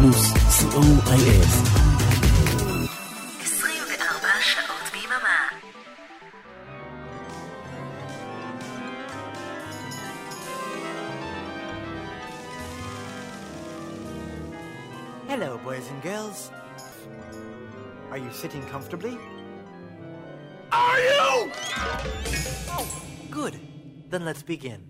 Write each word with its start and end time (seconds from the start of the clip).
פלוס, 0.00 0.32
co.il. 0.32 1.46
24 3.42 4.40
שעות 4.40 4.92
ביממה. 4.92 5.48
Hello, 15.28 15.58
boys 15.64 15.86
and 15.90 16.02
girls. 16.02 16.50
Are 18.10 18.18
you 18.18 18.32
sitting 18.32 18.62
comfortably? 18.72 19.18
Are 20.72 21.00
you? 21.10 21.52
Good. 23.30 23.54
Then 24.10 24.24
let's 24.24 24.42
begin. 24.42 24.80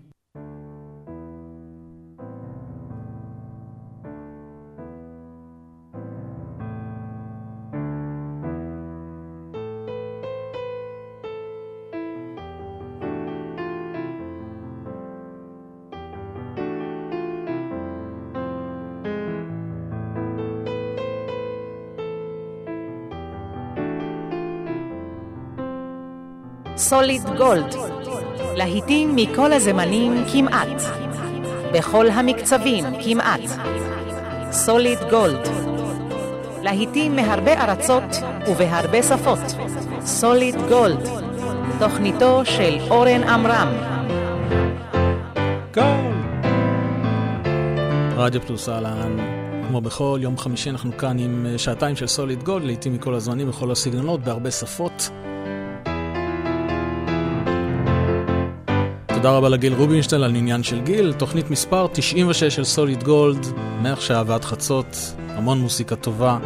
סוליד 26.92 27.22
גולד, 27.38 27.74
להיטים 28.56 29.16
מכל 29.16 29.52
הזמנים 29.52 30.24
כמעט, 30.32 30.82
בכל 31.72 32.08
המקצבים 32.08 32.84
כמעט. 33.04 33.40
סוליד 34.50 34.98
גולד, 35.10 35.48
להיטים 36.62 37.16
מהרבה 37.16 37.52
ארצות 37.52 38.02
ובהרבה 38.48 39.02
שפות. 39.02 39.38
סוליד 40.00 40.54
גולד, 40.68 41.08
תוכניתו 41.78 42.44
של 42.44 42.78
אורן 42.90 43.22
עמרם. 43.22 43.68
רדיו 48.16 48.40
פלוס 48.40 48.68
אהלן, 48.68 49.16
כמו 49.68 49.80
בכל 49.80 50.18
יום 50.22 50.38
חמישי 50.38 50.70
אנחנו 50.70 50.96
כאן 50.96 51.18
עם 51.18 51.46
אה, 51.46 51.58
שעתיים 51.58 51.96
של 51.96 52.06
סוליד 52.06 52.42
גולד, 52.42 52.64
לעיתים 52.64 52.92
מכל 52.92 53.14
הזמנים, 53.14 53.48
בכל 53.48 53.70
הסגנונות, 53.70 54.20
בהרבה 54.20 54.50
שפות. 54.50 55.10
תודה 59.22 59.36
רבה 59.36 59.48
לגיל 59.48 59.74
רובינשטיין 59.74 60.22
על 60.22 60.36
עניין 60.36 60.62
של 60.62 60.80
גיל, 60.80 61.12
תוכנית 61.12 61.50
מספר 61.50 61.86
96 61.92 62.44
של 62.44 62.64
סוליד 62.64 63.04
גולד, 63.04 63.46
מעכשיו 63.82 64.24
ועד 64.28 64.44
חצות, 64.44 65.14
המון 65.28 65.60
מוסיקה 65.60 65.96
טובה, 65.96 66.38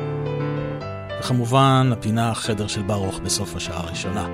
וכמובן 1.20 1.90
הפינה 1.92 2.30
החדר 2.30 2.66
של 2.66 2.82
ברוך 2.82 3.18
בסוף 3.18 3.56
השעה 3.56 3.80
הראשונה. 3.80 4.26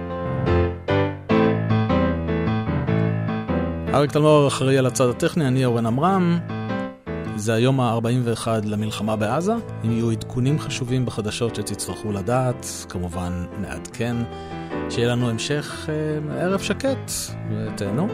אריק 3.95 4.13
תלמור 4.13 4.49
אחראי 4.49 4.79
על 4.79 4.87
הצד 4.87 5.09
הטכני, 5.09 5.47
אני 5.49 5.65
אורן 5.65 5.87
עמרם. 5.87 6.39
זה 7.37 7.55
היום 7.55 7.81
ה-41 7.81 8.49
למלחמה 8.65 9.17
בעזה. 9.17 9.53
אם 9.85 9.91
יהיו 9.91 10.11
עדכונים 10.11 10.59
חשובים 10.59 11.07
בחדשות 11.07 11.55
שתצטרכו 11.55 12.13
לדעת, 12.13 12.67
כמובן 12.89 13.45
נעדכן. 13.61 14.17
שיהיה 14.91 15.09
לנו 15.09 15.31
המשך 15.31 15.89
אה, 15.89 16.43
ערב 16.43 16.61
שקט, 16.61 17.11
ותהנו. 17.51 18.09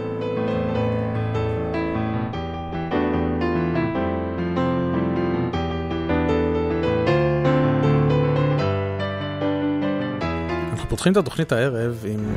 אנחנו 10.71 10.89
פותחים 10.89 11.13
את 11.13 11.17
התוכנית 11.17 11.53
הערב 11.53 12.05
עם 12.09 12.35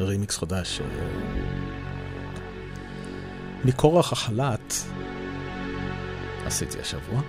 רימיקס 0.00 0.38
חדש. 0.38 0.80
אה, 0.80 0.86
מקורח 3.64 4.12
החל"ת 4.12 4.74
עשיתי 6.45 6.79
השבוע. 6.79 7.21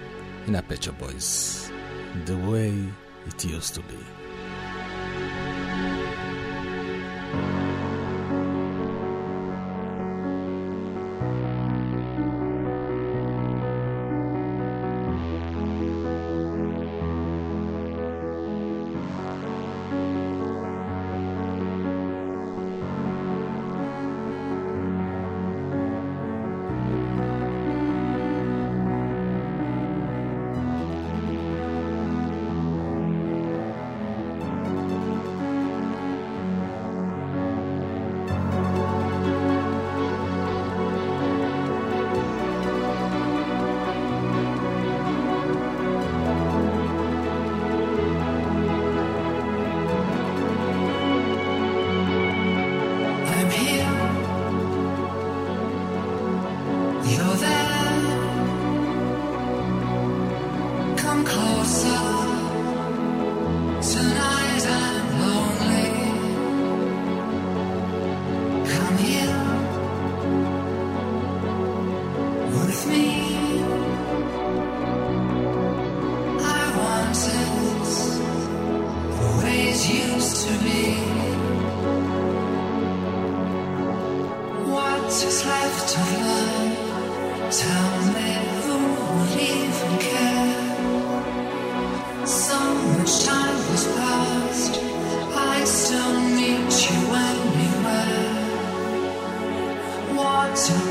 הנה 0.46 0.58
הפצ'ה 0.58 0.92
בויז. 0.92 1.70
The 2.26 2.30
way 2.30 2.72
it 3.28 3.44
used 3.44 3.74
to 3.74 3.80
be. 3.80 4.15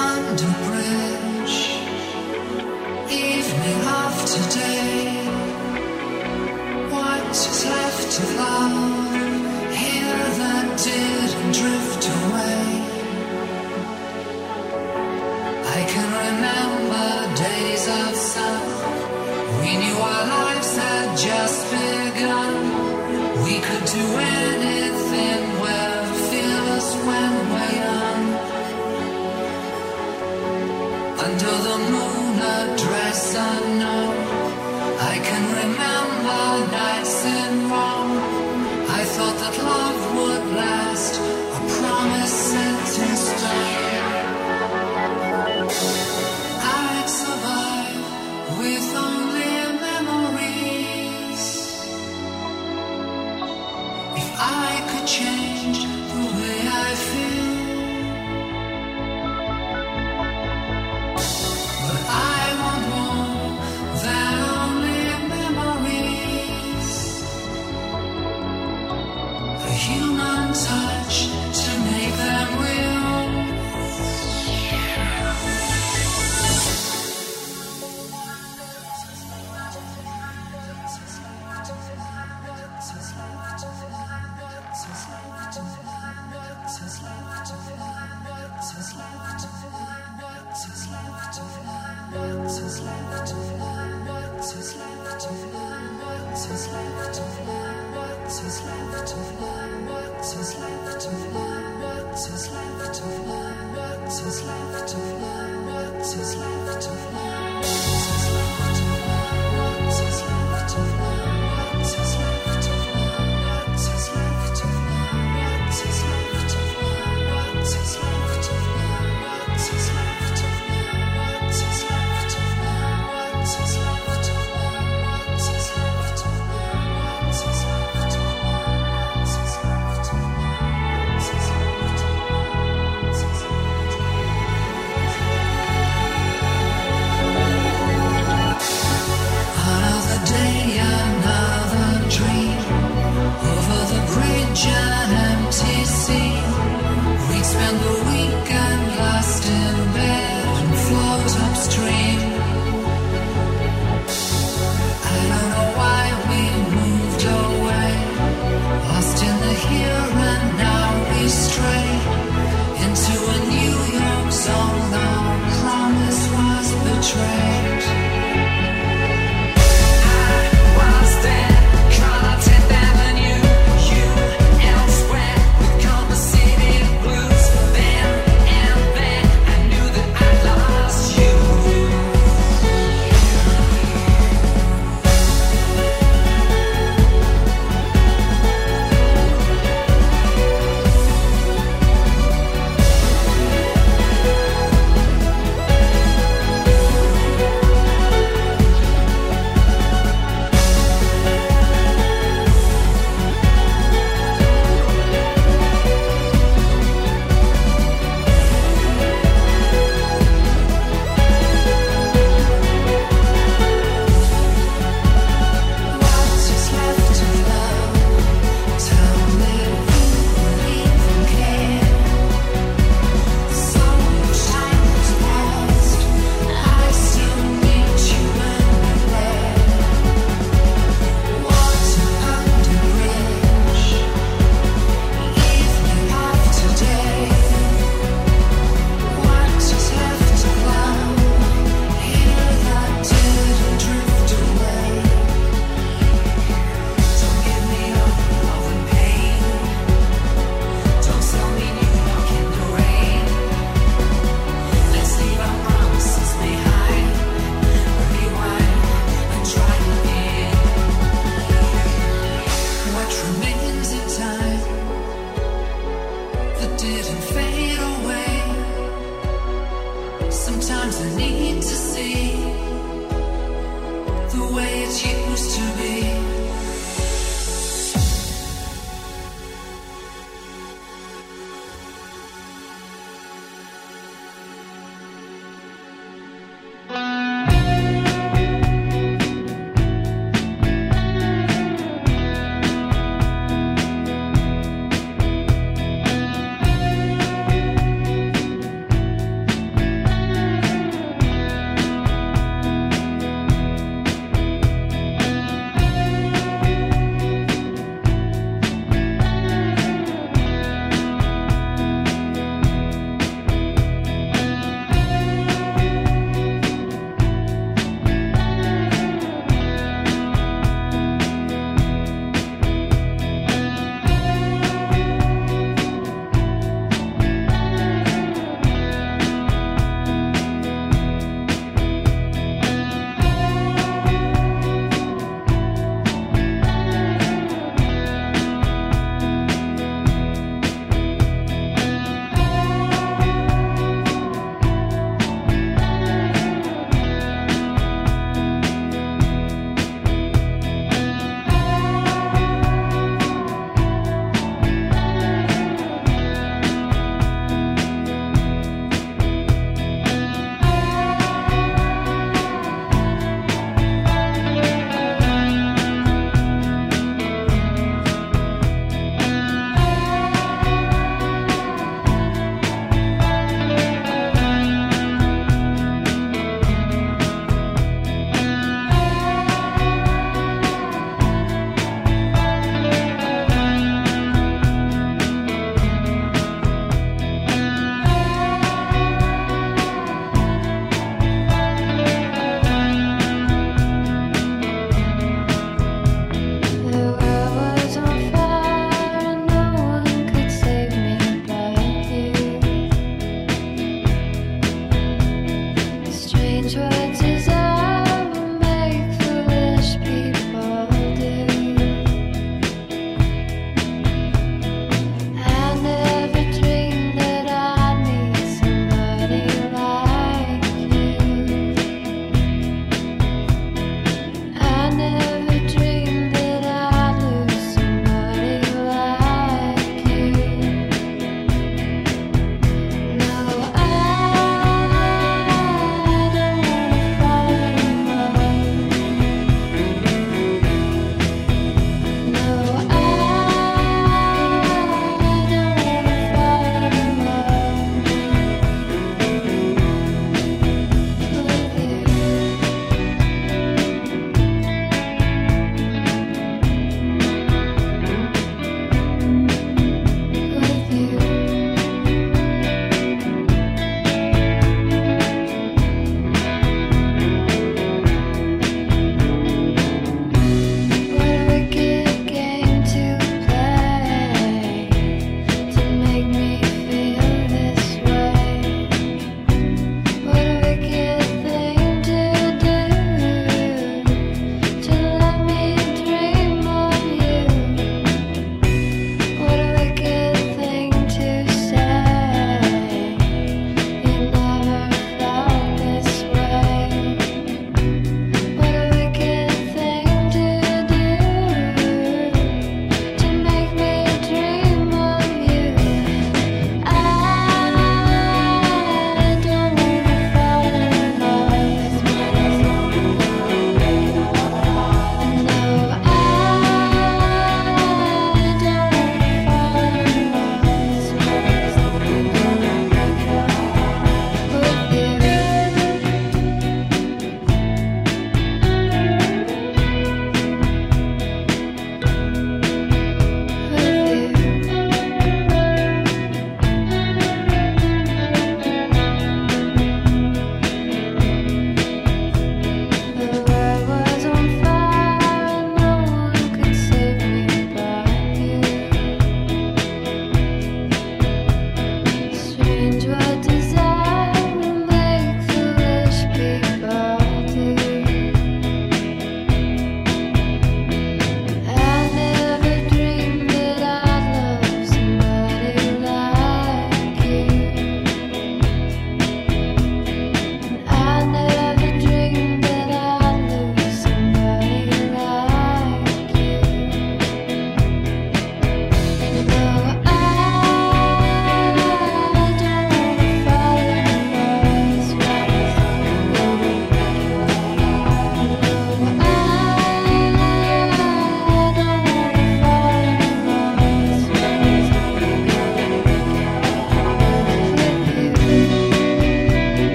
Under 0.00 0.52
bridge. 0.64 1.56
Evening 3.10 3.80
after 3.84 4.58
day. 4.58 4.87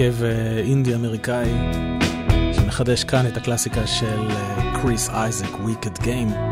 הרכב 0.00 0.24
אה, 0.24 0.58
אינדי 0.58 0.94
אמריקאי 0.94 1.48
שמחדש 2.52 3.04
כאן 3.04 3.26
את 3.26 3.36
הקלאסיקה 3.36 3.86
של 3.86 4.28
קריס 4.82 5.10
אייזק, 5.10 5.46
Wicked 5.46 6.02
Game. 6.02 6.49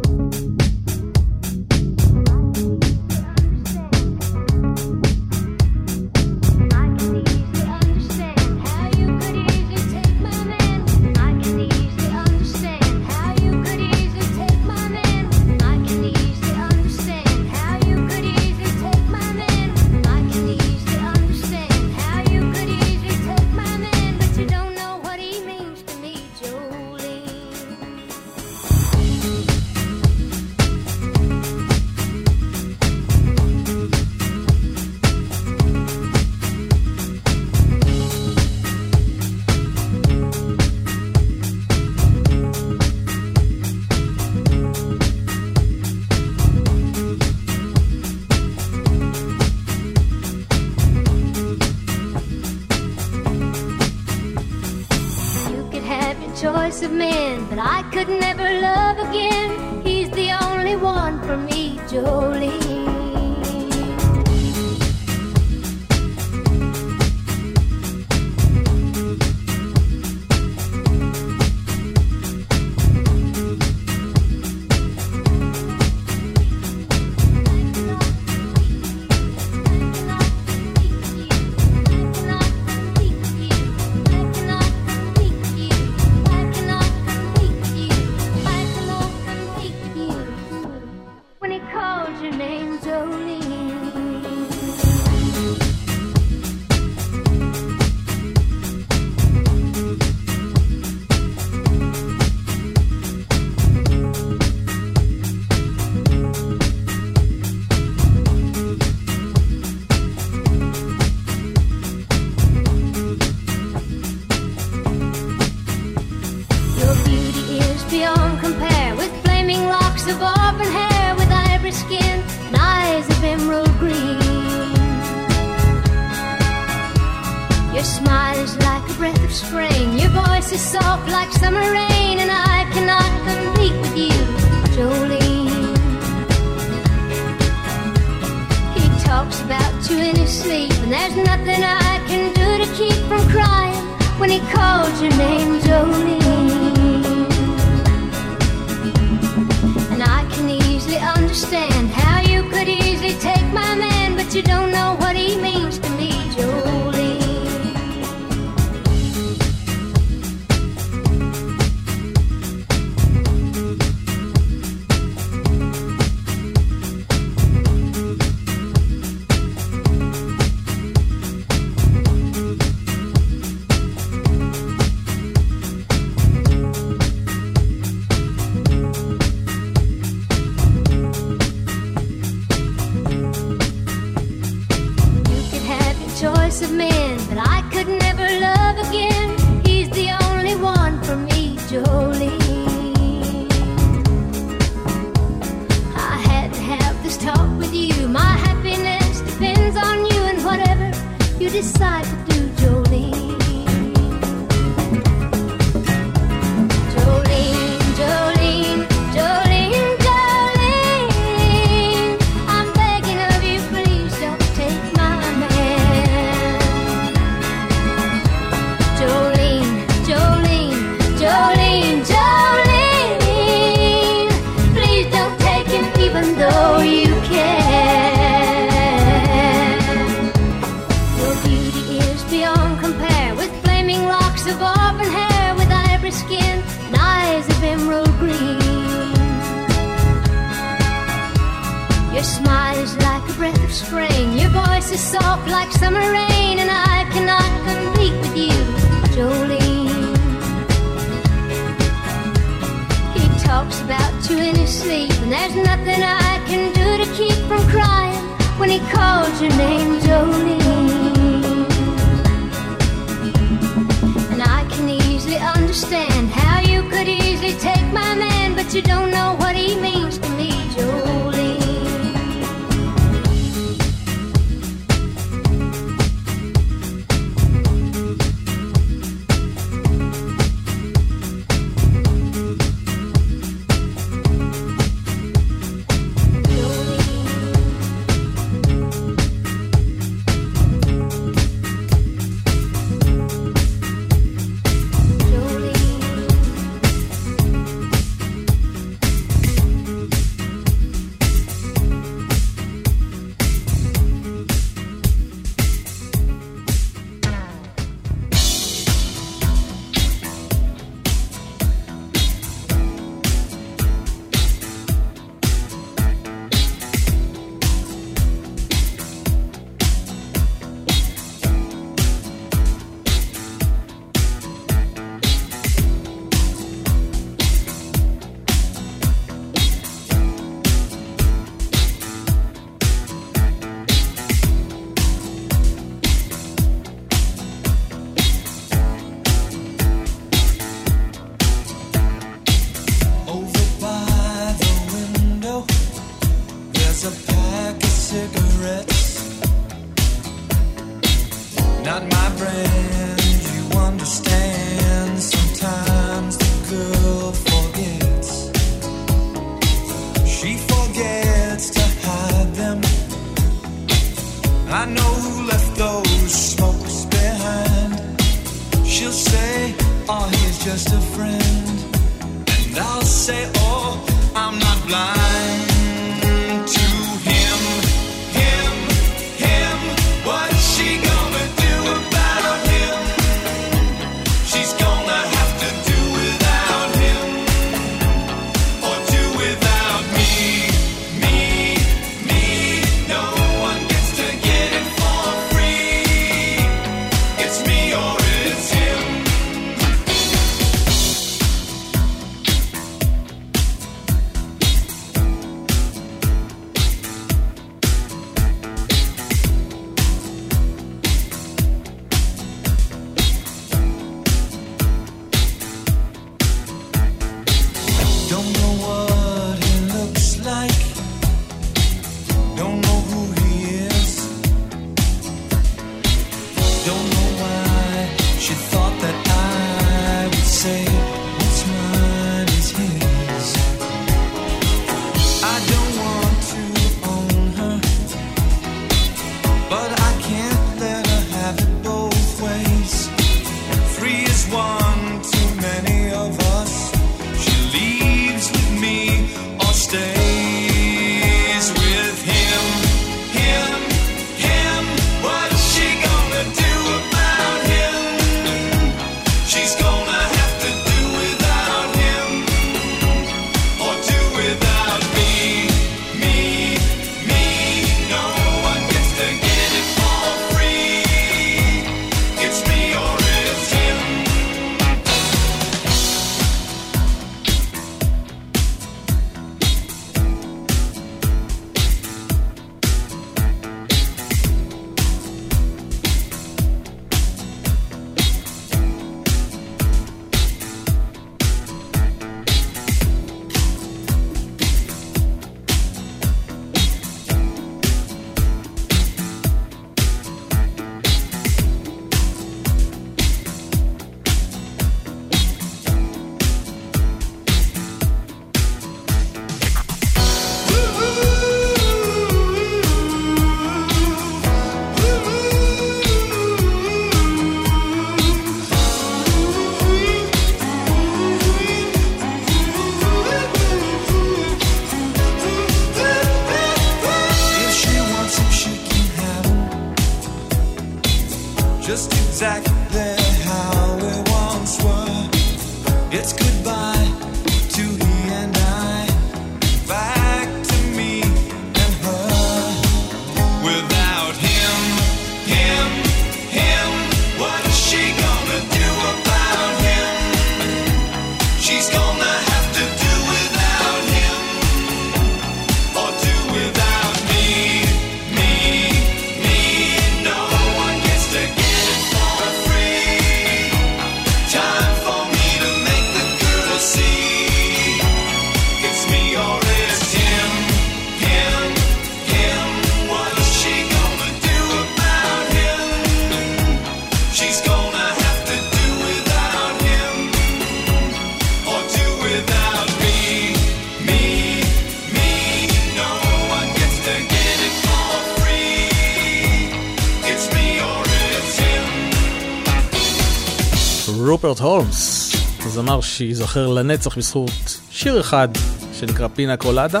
שייזכר 596.16 596.66
לנצח 596.66 597.18
בזכות 597.18 597.80
שיר 597.90 598.20
אחד 598.20 598.48
שנקרא 598.92 599.28
פינה 599.28 599.56
קולדה, 599.56 600.00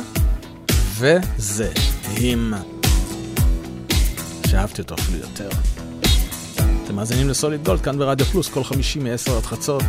וזה 0.98 1.72
הם. 2.16 2.54
שאהבתי 4.46 4.82
אותו 4.82 4.94
אפילו 4.94 5.18
יותר. 5.18 5.48
אתם 6.84 6.94
מאזינים 6.94 7.28
לסוליד 7.28 7.64
גולד 7.64 7.80
כאן 7.80 7.98
ברדיו 7.98 8.26
פלוס 8.26 8.48
כל 8.48 8.64
חמישי 8.64 8.98
מ-10 8.98 9.30
עד 9.30 9.42
חצות. 9.42 9.84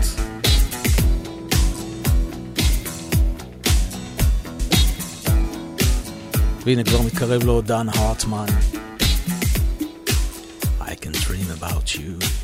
והנה 6.65 6.83
כבר 6.83 7.01
מתקרב 7.01 7.43
לו 7.43 7.61
דן 7.61 7.89
הרטמן. 7.89 8.45
I 10.81 10.95
can 10.95 11.11
dream 11.11 11.63
about 11.63 11.95
you. 11.95 12.34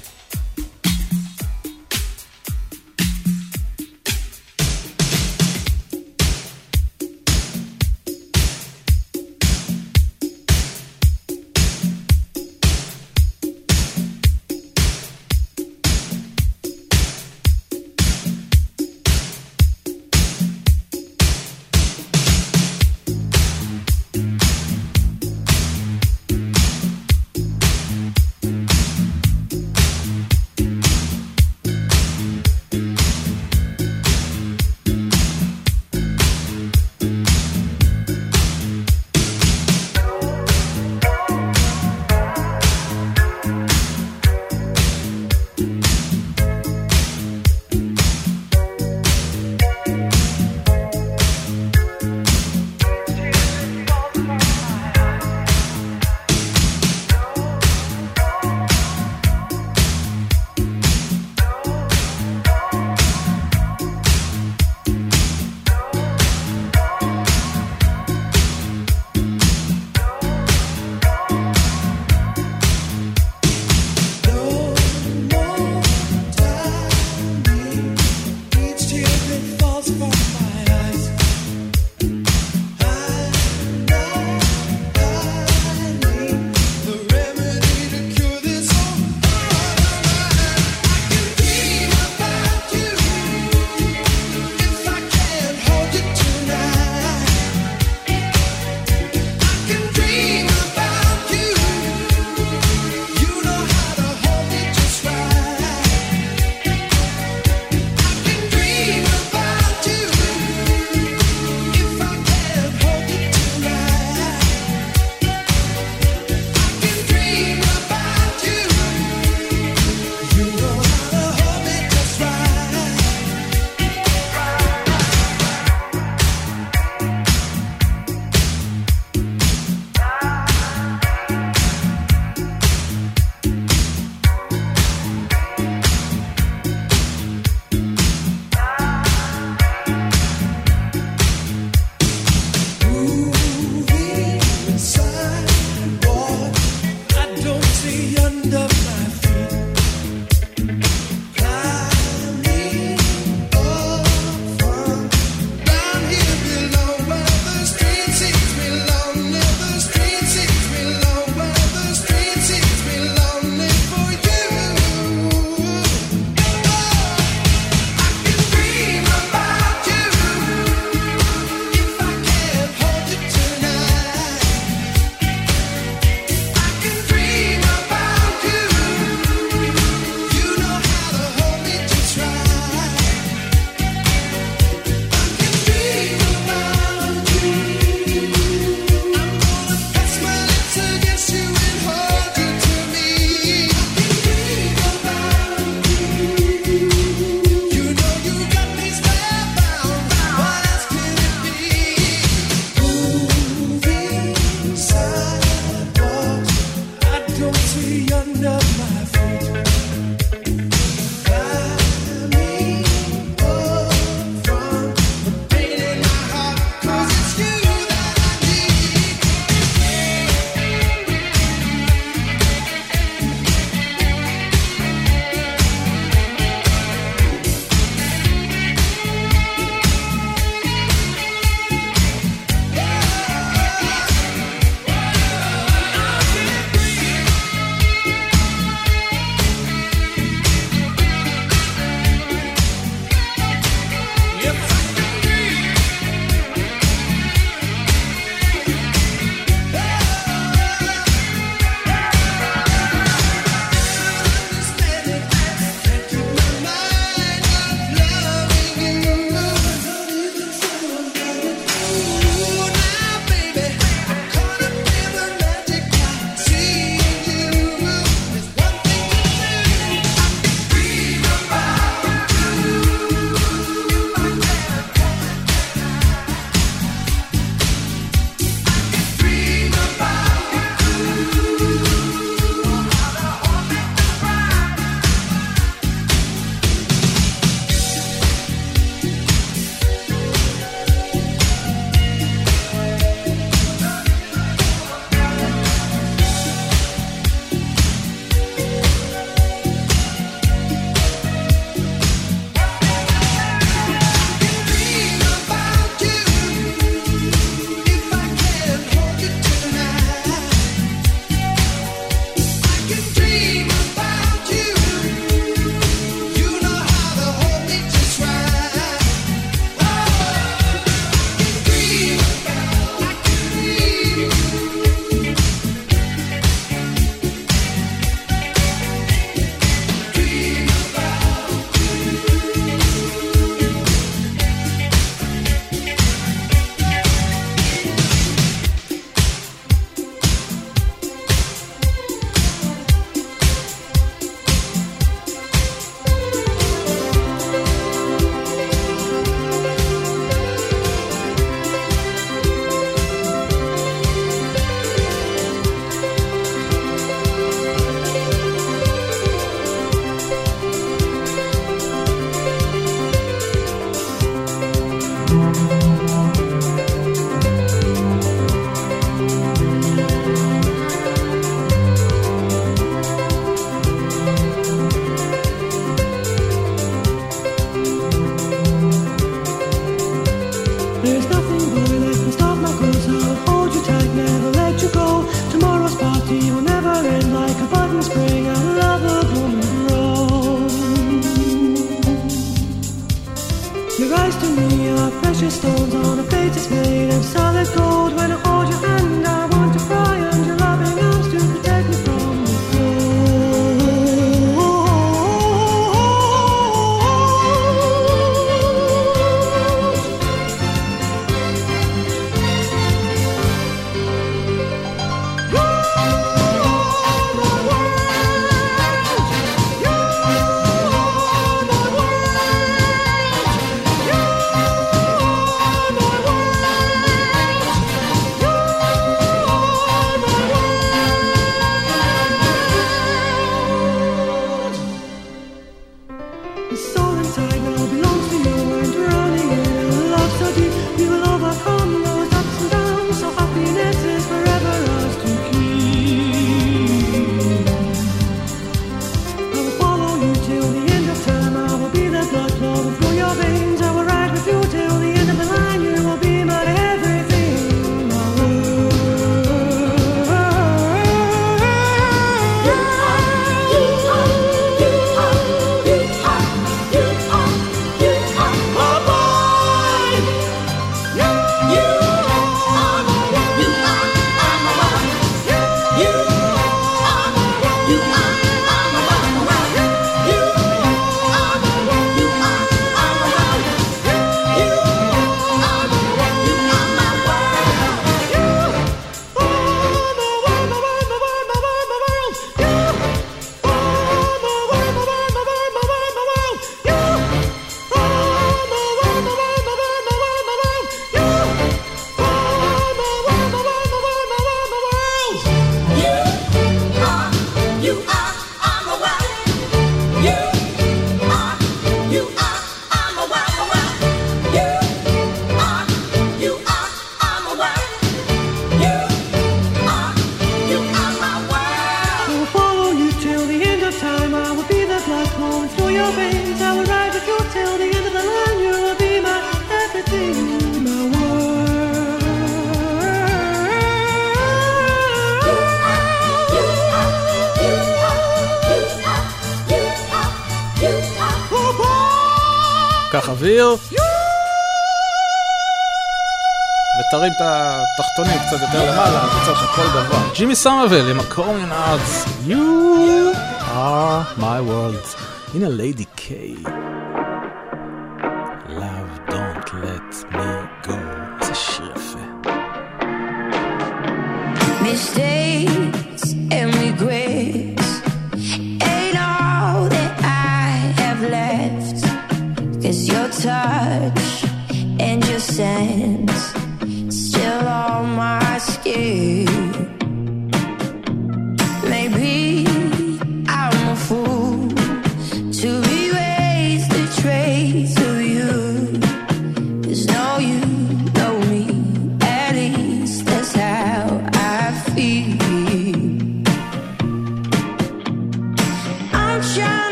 ג'ימי 550.42 550.56
סמרוויל 550.56 551.10
עם 551.10 551.20
הקורנינארדס, 551.20 552.26
You 552.48 553.36
are 553.60 554.40
my 554.40 554.70
world. 554.70 555.18
הנה 555.54 555.70
ליידי 555.70 556.06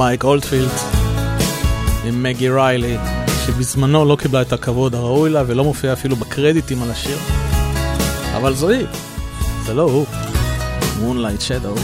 מייק 0.00 0.24
אולדפילד 0.24 0.70
עם 2.04 2.22
מגי 2.22 2.48
ריילי, 2.48 2.96
שבזמנו 3.46 4.04
לא 4.04 4.16
קיבלה 4.16 4.42
את 4.42 4.52
הכבוד 4.52 4.94
הראוי 4.94 5.30
לה 5.30 5.42
ולא 5.46 5.64
מופיע 5.64 5.92
אפילו 5.92 6.16
בקרדיטים 6.16 6.82
על 6.82 6.90
השיר. 6.90 7.18
אבל 8.36 8.54
זו 8.54 8.68
היא, 8.68 8.86
זה 9.64 9.74
לא 9.74 9.82
הוא. 9.82 10.06
Moonlight 11.00 11.42
Shadow. 11.48 11.76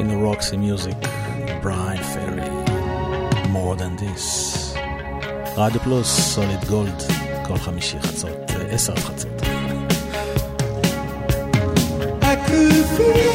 In 0.00 0.06
the 0.08 0.18
Roxy 0.28 0.56
Music, 0.56 0.98
Brian 1.62 2.02
Ferry, 2.12 2.50
More 3.52 3.76
Than 3.80 4.02
This. 4.02 4.24
רדיו 5.56 5.80
פלוס, 5.80 6.34
סוליד 6.34 6.64
גולד, 6.68 7.02
כל 7.46 7.56
חמישי 7.56 8.00
חצות, 8.00 8.50
עשר 8.70 8.96
חצות. 8.96 9.31
Could 12.62 12.86
feel 12.96 13.31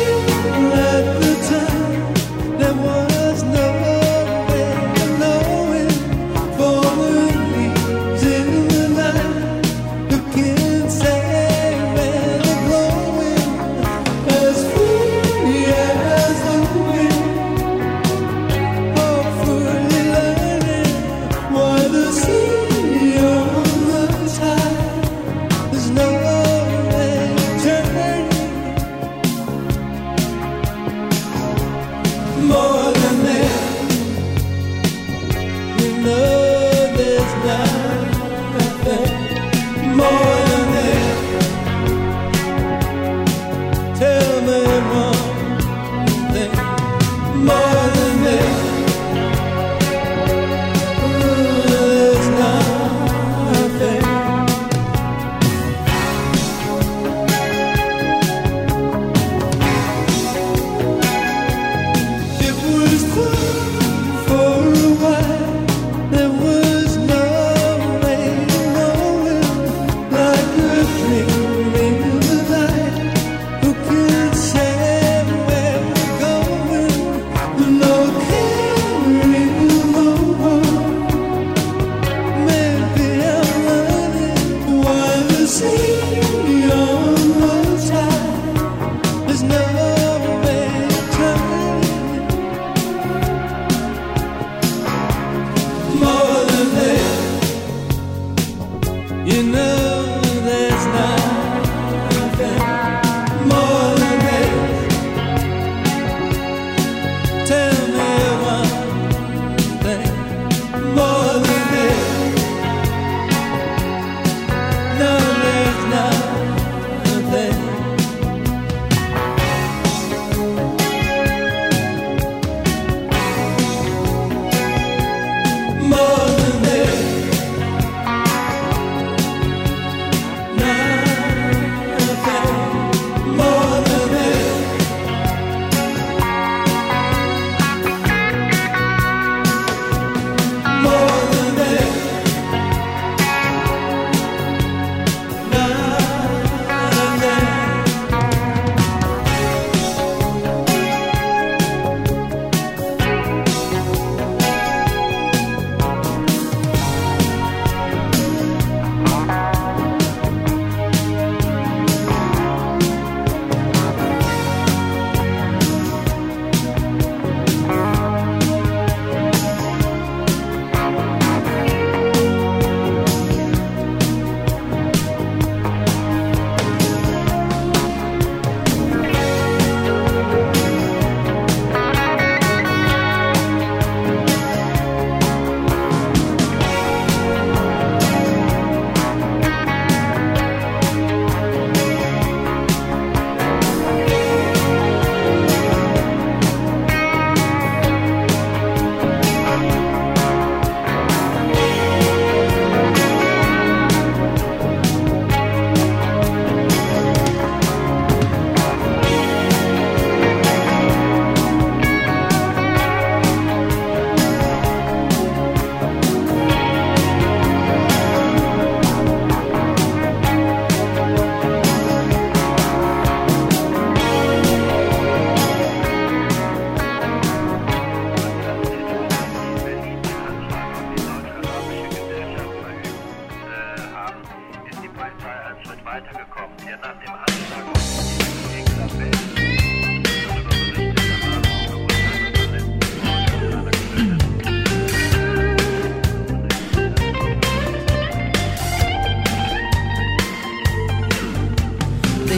They 235.67 235.75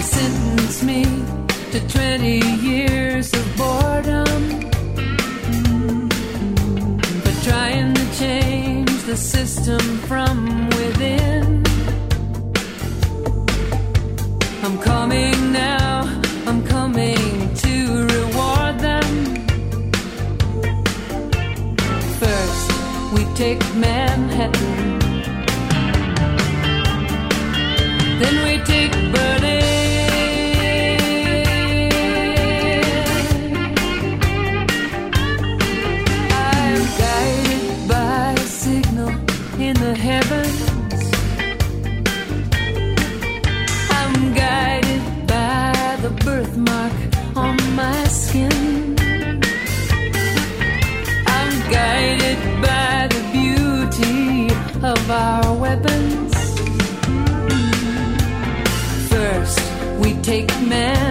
sentenced 0.02 0.84
me 0.84 1.04
to 1.72 1.80
20 1.88 2.40
years 2.62 3.32
of 3.34 3.58
boredom. 3.58 4.62
For 7.22 7.34
trying 7.48 7.94
to 7.94 8.06
change 8.18 9.04
the 9.04 9.16
system 9.16 9.80
from 10.08 10.68
within. 10.70 11.69
I'm 14.70 14.78
coming 14.78 15.52
now, 15.52 16.04
I'm 16.46 16.64
coming 16.64 17.56
to 17.56 18.06
reward 18.06 18.78
them. 18.78 19.36
First, 22.20 22.72
we 23.12 23.26
take 23.34 23.62
Manhattan. 23.74 25.09
make 60.40 60.62
men. 60.62 61.09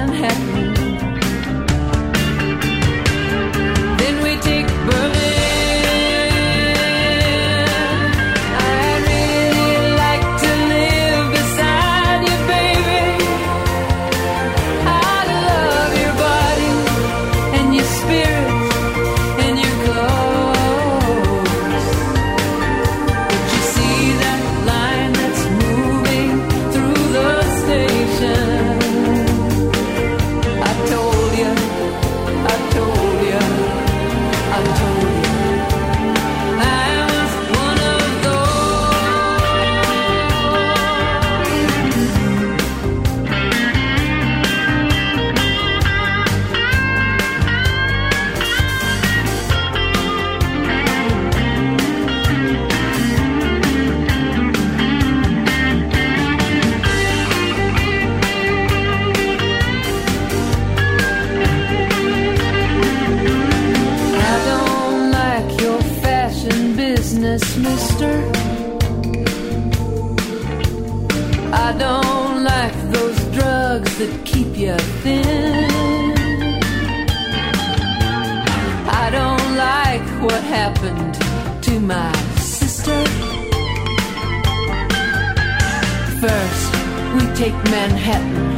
take 87.44 87.60
Manhattan. 87.70 88.56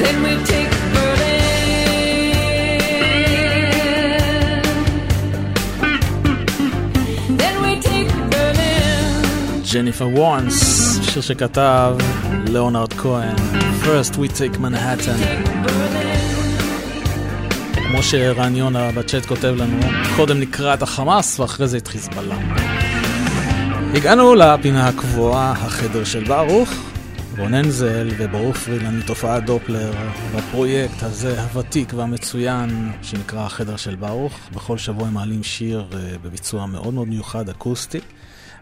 Then 0.00 0.16
we 0.24 0.32
take 0.52 0.72
Berlin. 0.94 2.32
Then 7.40 7.54
we 7.64 7.72
take 7.90 8.10
Berlin. 8.32 9.24
ג'ניפר 9.72 10.08
וונס, 10.08 10.98
שיר 11.02 11.22
שכתב 11.22 11.96
ליאונרד 12.46 12.92
כהן, 12.92 13.36
First 13.84 14.12
we 14.12 14.28
take 14.38 14.56
Manhattan. 14.58 15.20
כמו 17.88 18.02
שרן 18.02 18.56
יונה 18.56 18.92
בצ'אט 18.92 19.26
כותב 19.26 19.54
לנו, 19.58 19.80
קודם 20.16 20.40
נקרא 20.40 20.74
את 20.74 20.82
החמאס 20.82 21.40
ואחרי 21.40 21.68
זה 21.68 21.76
את 21.76 21.88
חיזבאללה. 21.88 22.65
הגענו 23.94 24.34
לפינה 24.34 24.88
הקבועה, 24.88 25.52
החדר 25.52 26.04
של 26.04 26.24
ברוך. 26.24 26.68
רונן 27.38 27.70
זל 27.70 28.08
וברוך 28.18 28.56
פרילן 28.56 28.98
מתופעת 28.98 29.44
דופלר 29.44 29.92
בפרויקט 30.36 31.02
הזה 31.02 31.42
הוותיק 31.42 31.92
והמצוין 31.94 32.92
שנקרא 33.02 33.46
החדר 33.46 33.76
של 33.76 33.96
ברוך. 33.96 34.38
בכל 34.54 34.78
שבוע 34.78 35.06
הם 35.06 35.14
מעלים 35.14 35.42
שיר 35.42 35.86
אה, 35.92 36.18
בביצוע 36.22 36.66
מאוד 36.66 36.94
מאוד 36.94 37.08
מיוחד, 37.08 37.48
אקוסטי, 37.48 38.00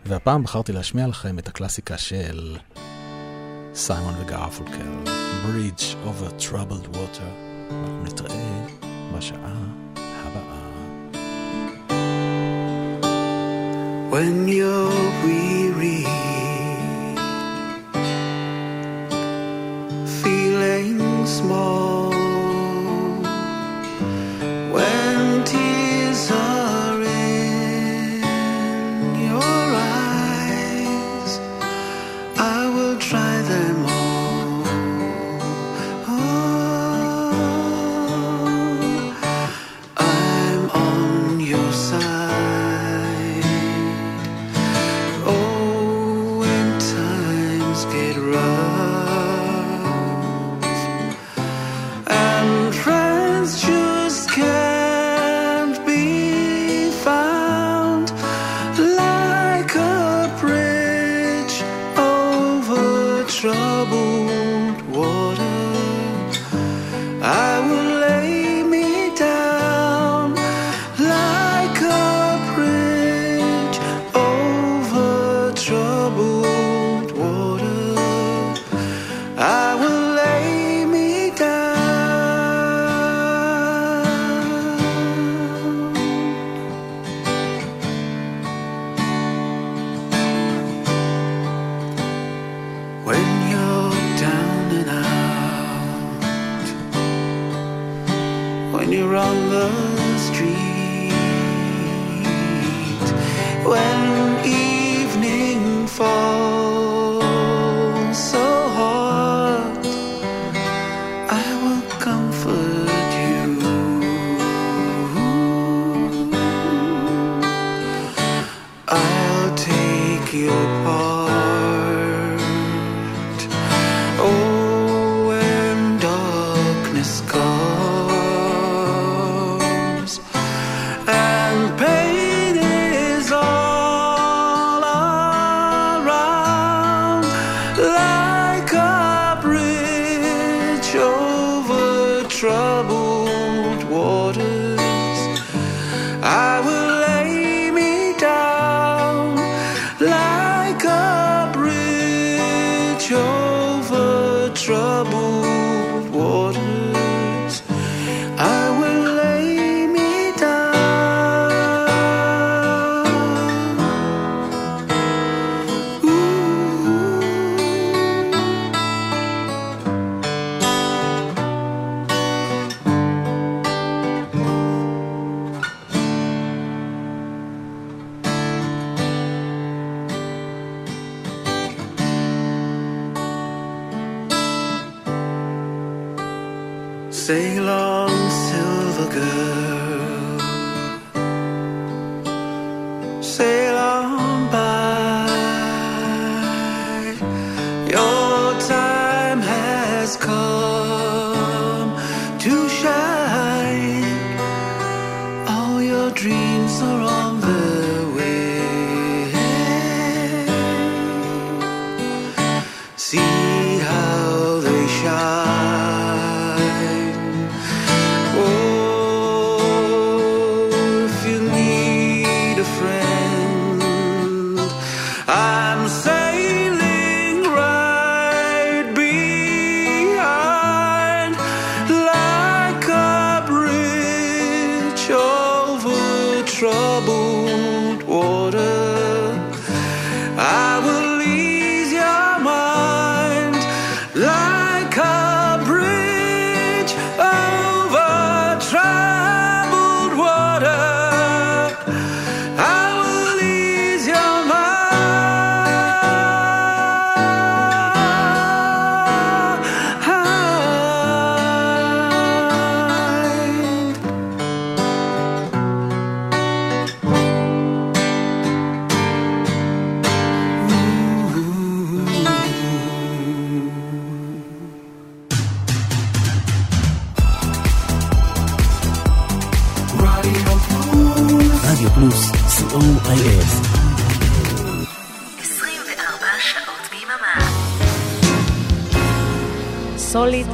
והפעם 0.07 0.43
בחרתי 0.43 0.73
להשמיע 0.73 1.07
לכם 1.07 1.39
את 1.39 1.49
הקלאסיקה 1.49 1.99
של 1.99 2.57
סיימון 3.75 4.15
וגרפולקר, 4.21 5.11
Bridge 5.45 5.83
over 6.07 6.43
Troubled 6.43 6.97
Water. 6.97 7.55
אנחנו 7.71 8.03
נתראה 8.05 8.67
בשעה 9.17 9.84
when 14.15 14.47
you're 14.47 14.95
weary, 15.25 16.05
feeling 20.23 21.27
small. 21.27 21.74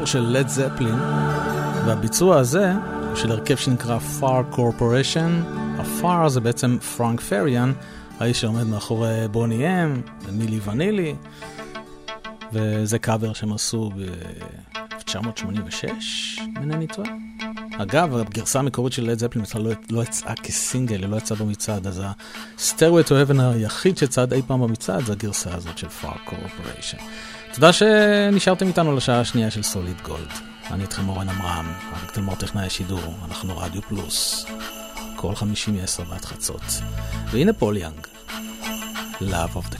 במקור 0.00 0.12
של 0.12 0.20
לד 0.20 0.48
זפלין, 0.48 0.98
והביצוע 1.86 2.38
הזה 2.38 2.72
של 3.14 3.32
הרכב 3.32 3.56
שנקרא 3.56 3.98
Far 4.20 4.54
Corporation. 4.54 5.46
ה-Far 5.78 6.28
זה 6.28 6.40
בעצם 6.40 6.78
פרנק 6.96 7.20
פריאן, 7.20 7.72
האיש 8.20 8.40
שעומד 8.40 8.66
מאחורי 8.66 9.28
בוני 9.30 9.84
אם, 9.84 10.00
מילי 10.32 10.60
ונילי, 10.64 11.14
וזה 12.52 12.98
קאבר 12.98 13.32
שהם 13.32 13.52
עשו 13.52 13.90
ב-1986, 13.96 15.90
אם 16.40 16.56
אינני 16.60 16.86
טועה. 16.86 17.10
אגב, 17.78 18.16
הגרסה 18.16 18.58
המקורית 18.58 18.92
של 18.92 19.10
לד 19.10 19.18
זפלין 19.18 19.44
בכלל 19.44 19.62
לא, 19.62 19.70
לא 19.90 20.02
יצאה 20.02 20.34
כסינגל, 20.34 21.02
היא 21.02 21.10
לא 21.10 21.16
יצאה 21.16 21.36
במצעד, 21.36 21.86
אז 21.86 22.02
ה-Stairway 22.04 23.08
to 23.08 23.10
Heaven 23.10 23.40
היחיד 23.42 23.98
שצעד 23.98 24.32
אי 24.32 24.42
פעם 24.46 24.60
במצעד 24.60 25.04
זה 25.04 25.12
הגרסה 25.12 25.54
הזאת 25.54 25.78
של 25.78 25.86
Far 26.02 26.30
Corporation. 26.30 27.00
תודה 27.54 27.72
שנשארתם 27.72 28.66
איתנו 28.66 28.96
לשעה 28.96 29.20
השנייה 29.20 29.50
של 29.50 29.62
סוליד 29.62 30.00
גולד. 30.02 30.32
אני 30.70 30.82
איתכם 30.82 31.08
אורן 31.08 31.28
עמרם, 31.28 31.72
אריק 31.96 32.10
תלמור 32.10 32.36
טכנאי 32.36 32.66
השידור, 32.66 33.14
אנחנו 33.28 33.58
רדיו 33.58 33.82
פלוס. 33.82 34.46
כל 35.16 35.34
חמישי 35.34 35.70
מ-10 35.70 36.08
ועד 36.08 36.24
חצות. 36.24 36.62
והנה 37.30 37.52
פול 37.52 37.76
יאנג, 37.76 38.06
Love 39.20 39.56
of 39.56 39.74
the 39.74 39.79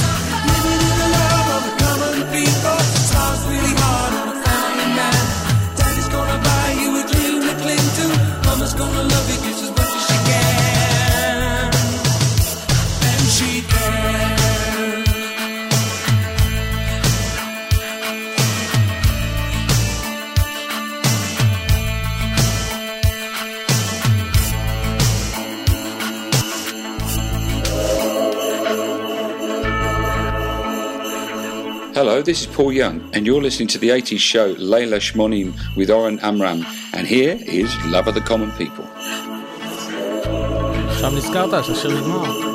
Hello, 32.11 32.21
this 32.21 32.41
is 32.41 32.47
Paul 32.47 32.73
Young, 32.73 33.09
and 33.13 33.25
you're 33.25 33.41
listening 33.41 33.69
to 33.69 33.77
the 33.77 33.87
80s 33.87 34.19
show 34.19 34.53
Layla 34.55 34.99
Shmonim 34.99 35.57
with 35.77 35.89
Oren 35.89 36.19
Amram, 36.19 36.65
and 36.93 37.07
here 37.07 37.39
is 37.45 37.73
Love 37.85 38.09
of 38.09 38.15
the 38.15 38.19
Common 38.19 38.51
People. 38.51 38.85
עכשיו 40.89 41.11
נזכרת 41.11 41.65
שהשיר 41.65 41.91
נגמר. 41.91 42.50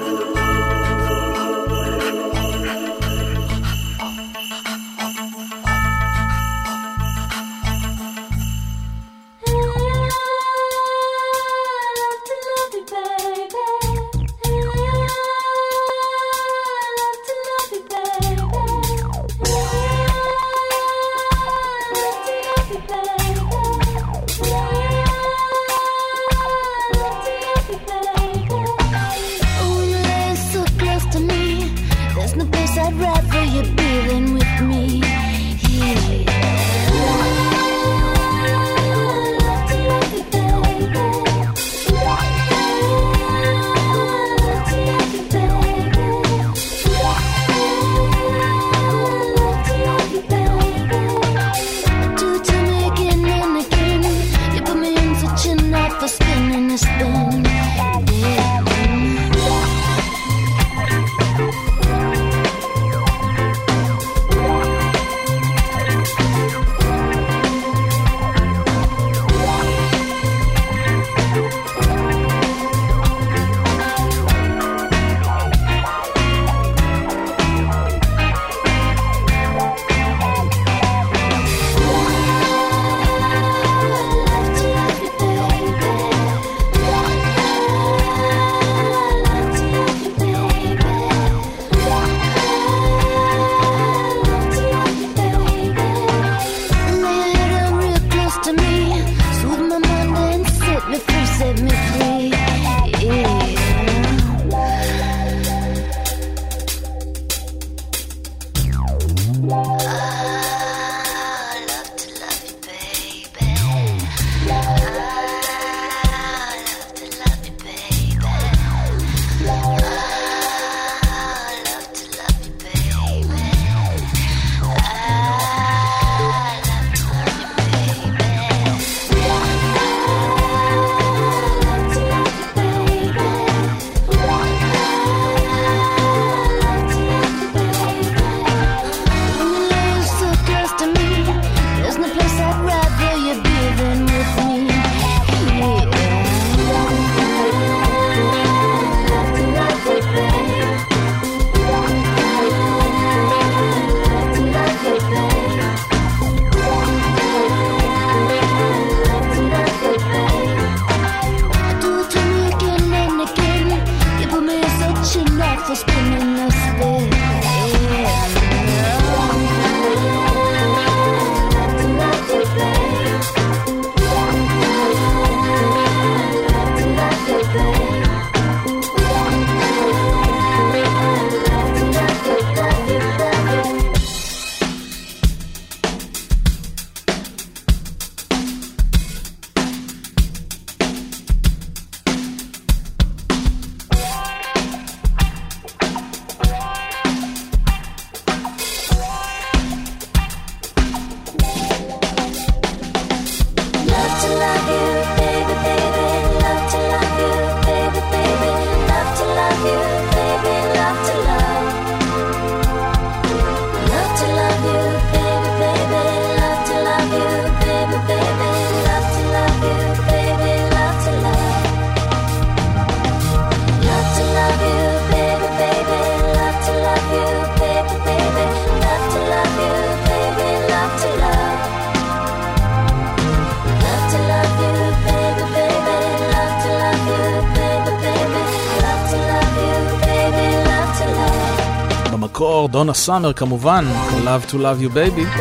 דונה 242.76 242.94
סאמר 242.94 243.32
כמובן, 243.32 243.84
Love 244.24 244.50
to 244.50 244.54
Love 244.54 244.82
You 244.82 244.94
Baby, 244.94 245.40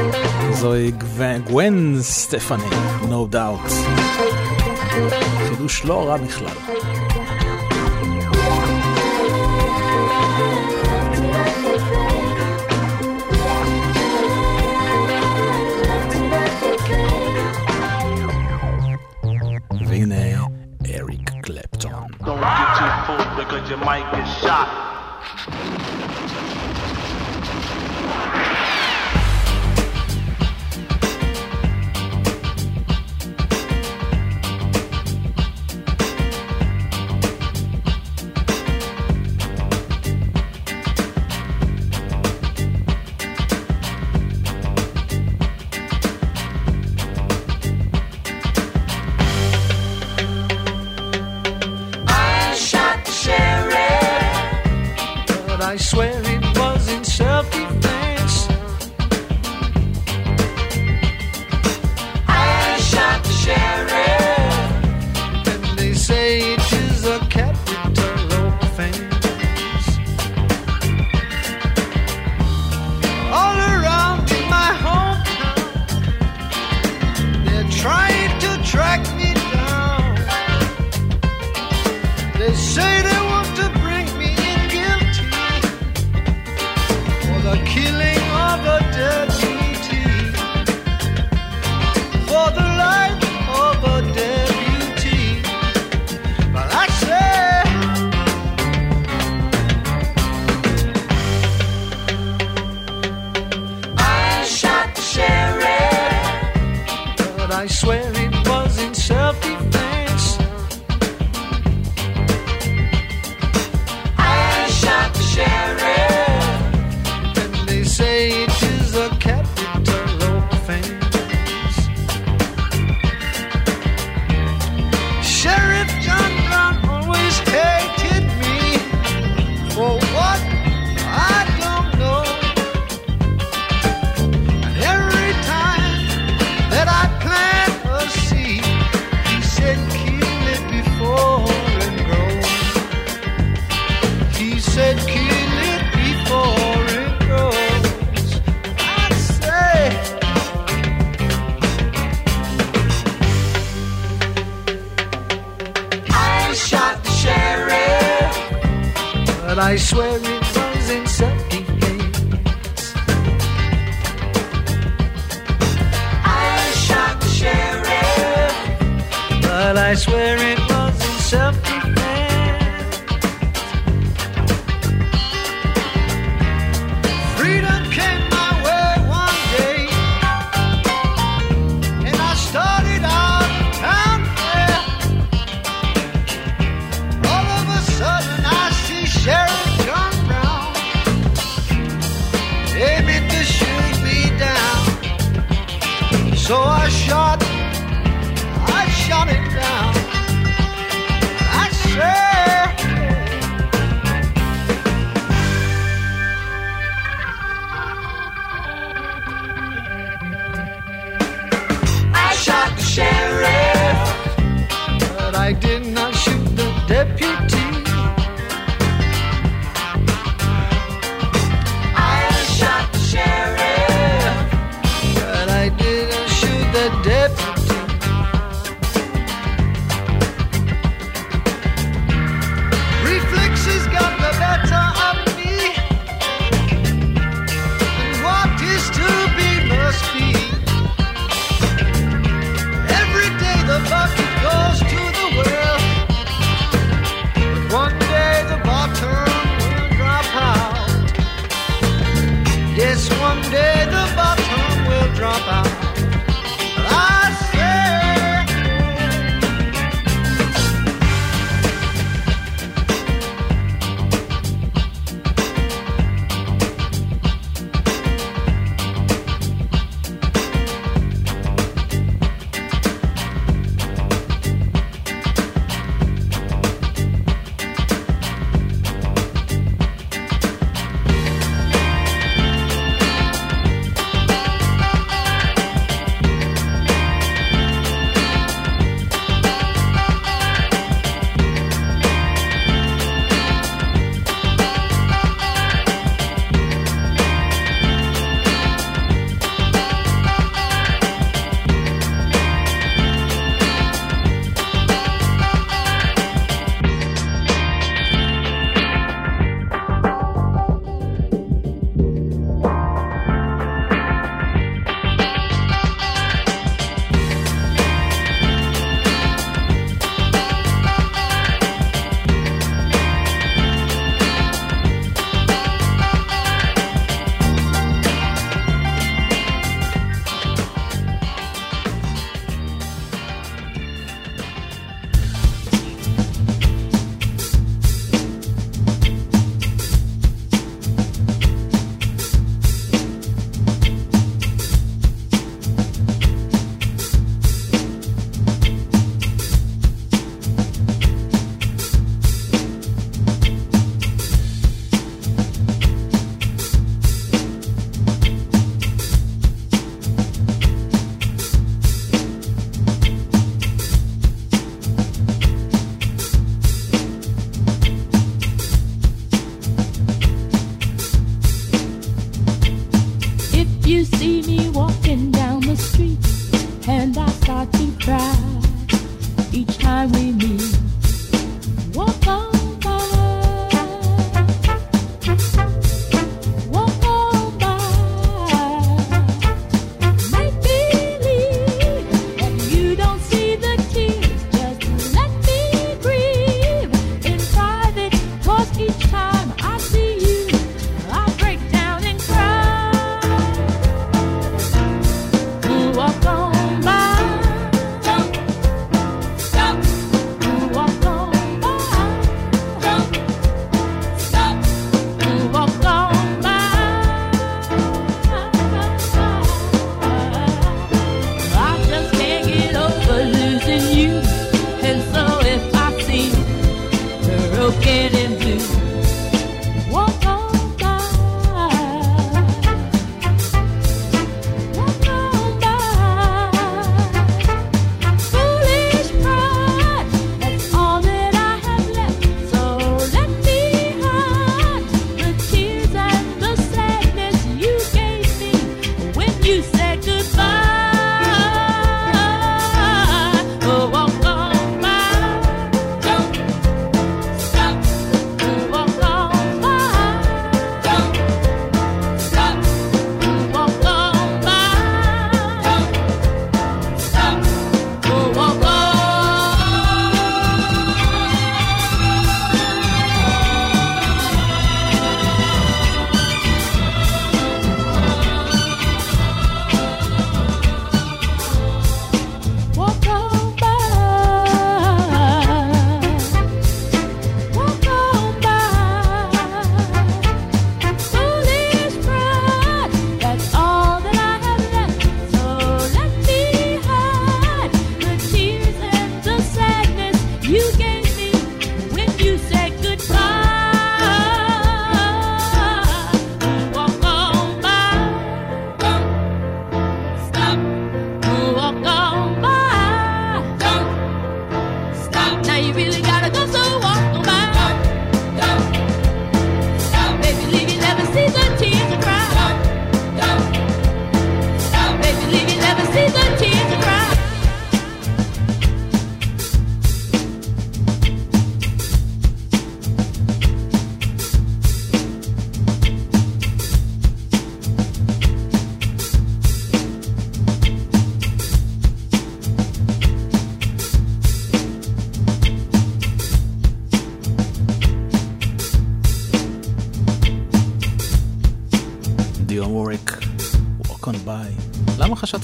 זוהי 0.52 0.92
גוון 0.92 1.98
סטפני, 2.02 2.64
no 3.02 3.34
doubt. 3.34 3.72
חידוש 5.50 5.86
לא 5.86 6.08
רע 6.08 6.18
בכלל. 6.18 6.95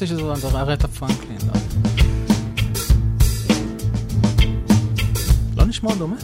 חשבתי 0.04 0.20
שזו 0.20 0.58
ארטה 0.58 0.88
פרנקלין. 0.88 1.38
לא. 1.48 1.54
לא 5.58 5.66
נשמע 5.66 5.96
דומה? 5.96 6.16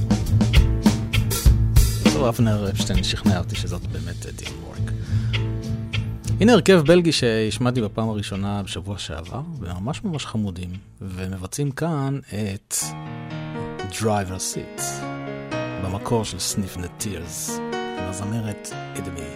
טוב, 2.14 2.26
אבנר 2.26 2.70
אפשטיין 2.70 3.04
שכנע 3.04 3.40
אותי 3.40 3.56
שזאת 3.56 3.88
באמת 3.88 4.26
דין 4.36 4.54
וורק. 4.64 4.92
הנה 6.40 6.54
הרכב 6.54 6.82
בלגי 6.86 7.12
שהשמעתי 7.12 7.82
בפעם 7.82 8.10
הראשונה 8.10 8.64
בשבוע 8.64 8.98
שעבר, 8.98 9.42
וממש 9.60 10.04
ממש 10.04 10.26
חמודים, 10.26 10.72
ומבצעים 11.02 11.72
כאן 11.72 12.20
את 12.30 12.76
Driver 13.92 14.40
Seat, 14.54 14.82
במקור 15.84 16.26
של 16.26 16.40
סניף 16.40 16.78
נטירס, 16.78 17.60
הזמרת 17.98 18.70
אדמי. 18.98 19.27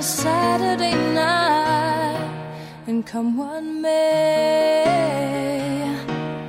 A 0.00 0.02
Saturday 0.02 0.96
night. 1.12 2.32
And 2.86 3.04
come 3.04 3.36
one 3.36 3.82
May, 3.82 4.94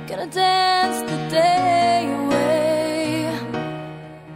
gonna 0.08 0.26
dance 0.26 1.00
the 1.10 1.18
day 1.38 2.00
away. 2.20 3.28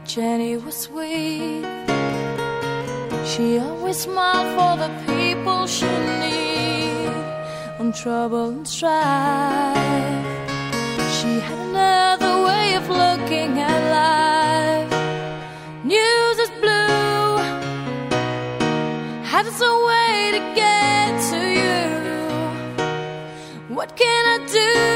Jenny 0.05 0.59
was 0.59 0.77
sweet. 0.89 1.65
She 3.31 3.59
always 3.59 3.99
smiled 4.07 4.49
for 4.57 4.73
the 4.85 4.91
people 5.11 5.67
she 5.67 5.91
need 6.25 7.17
on 7.81 7.93
trouble 8.03 8.49
and 8.55 8.69
strife. 8.69 10.27
She 11.17 11.31
had 11.47 11.59
another 11.71 12.33
way 12.49 12.67
of 12.81 12.85
looking 13.03 13.51
at 13.71 13.81
life. 13.97 14.26
Its 19.47 19.63
own 19.63 19.87
way 19.87 20.31
to 20.33 20.39
get 20.55 21.21
to 21.31 21.39
you. 21.61 21.79
What 23.75 23.97
can 23.97 24.41
I 24.41 24.47
do 24.47 24.96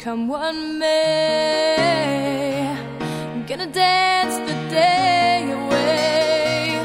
come 0.00 0.28
one 0.28 0.78
May, 0.78 1.76
I'm 3.00 3.44
gonna 3.44 3.66
dance 3.66 4.36
the 4.48 4.54
day 4.70 5.52
away. 5.52 6.80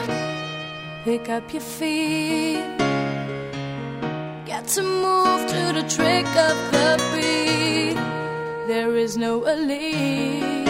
Pick 1.05 1.29
up 1.29 1.53
your 1.53 1.61
feet. 1.61 2.65
Got 4.45 4.67
to 4.75 4.81
move 4.83 5.47
to 5.47 5.61
the 5.77 5.85
trick 5.95 6.27
of 6.49 6.57
the 6.75 6.89
beat. 7.13 7.95
There 8.67 8.97
is 8.97 9.15
no 9.15 9.45
elite. 9.45 10.67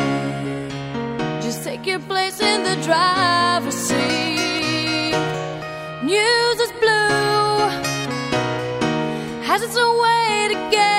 Just 1.41 1.63
take 1.63 1.87
your 1.87 1.99
place 2.01 2.39
in 2.41 2.61
the 2.61 2.75
driver's 2.83 3.73
seat. 3.73 5.15
News 6.03 6.59
is 6.65 6.71
blue, 6.83 7.69
has 9.47 9.63
its 9.63 9.75
own 9.75 9.99
way 9.99 10.47
to 10.51 10.57
get 10.69 10.94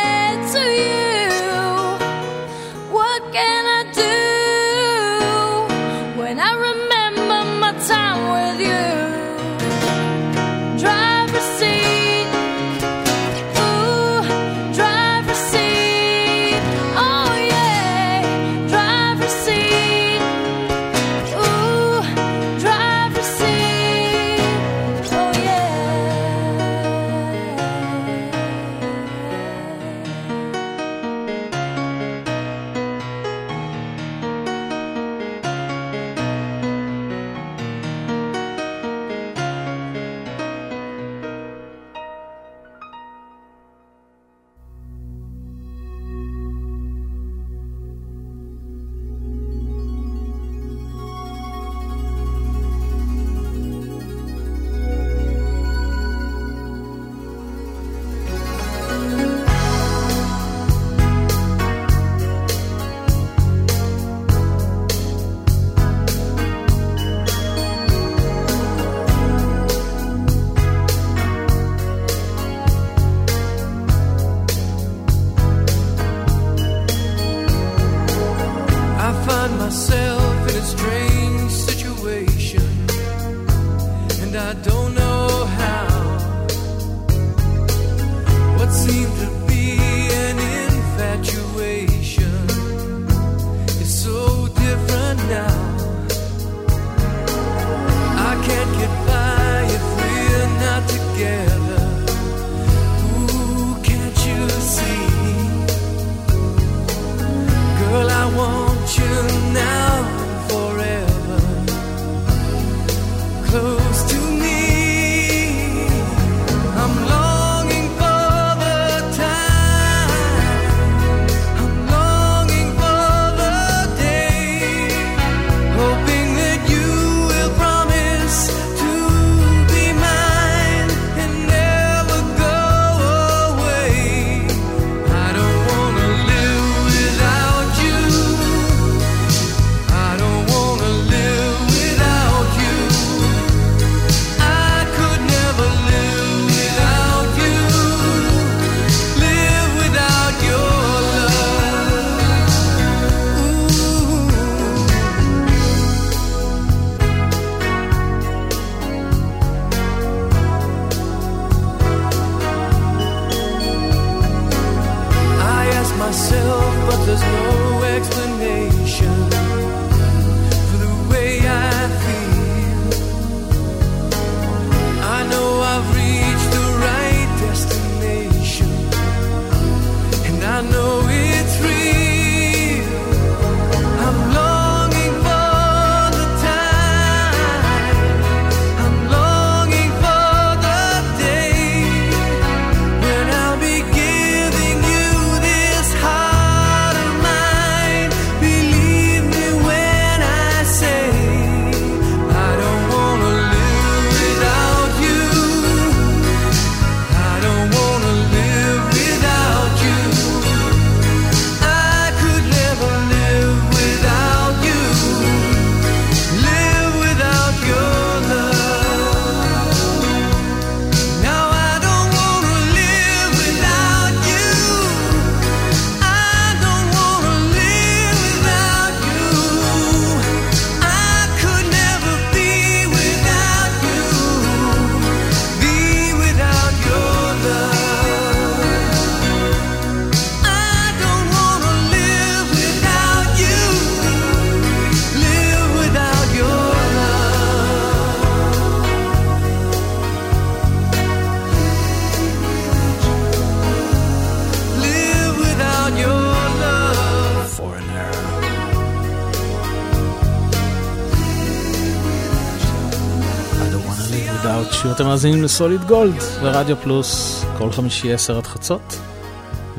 מאזינים 265.17 265.43
לסוליד 265.43 265.81
גולד 265.85 266.15
ורדיו 266.43 266.77
פלוס 266.77 267.45
כל 267.59 267.73
חמישי 267.73 268.13
עשר 268.13 268.39
עד 268.39 268.47
חצות. 268.47 268.99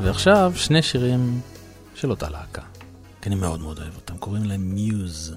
ועכשיו 0.02 0.52
שני 0.56 0.82
שירים 0.82 1.40
של 1.94 2.10
אותה 2.10 2.30
להקה, 2.30 2.62
כי 3.22 3.28
אני 3.28 3.34
מאוד 3.34 3.60
מאוד 3.60 3.78
אוהב 3.78 3.94
אותם, 3.96 4.16
קוראים 4.16 4.44
להם 4.44 4.60
מיוז. 4.60 5.36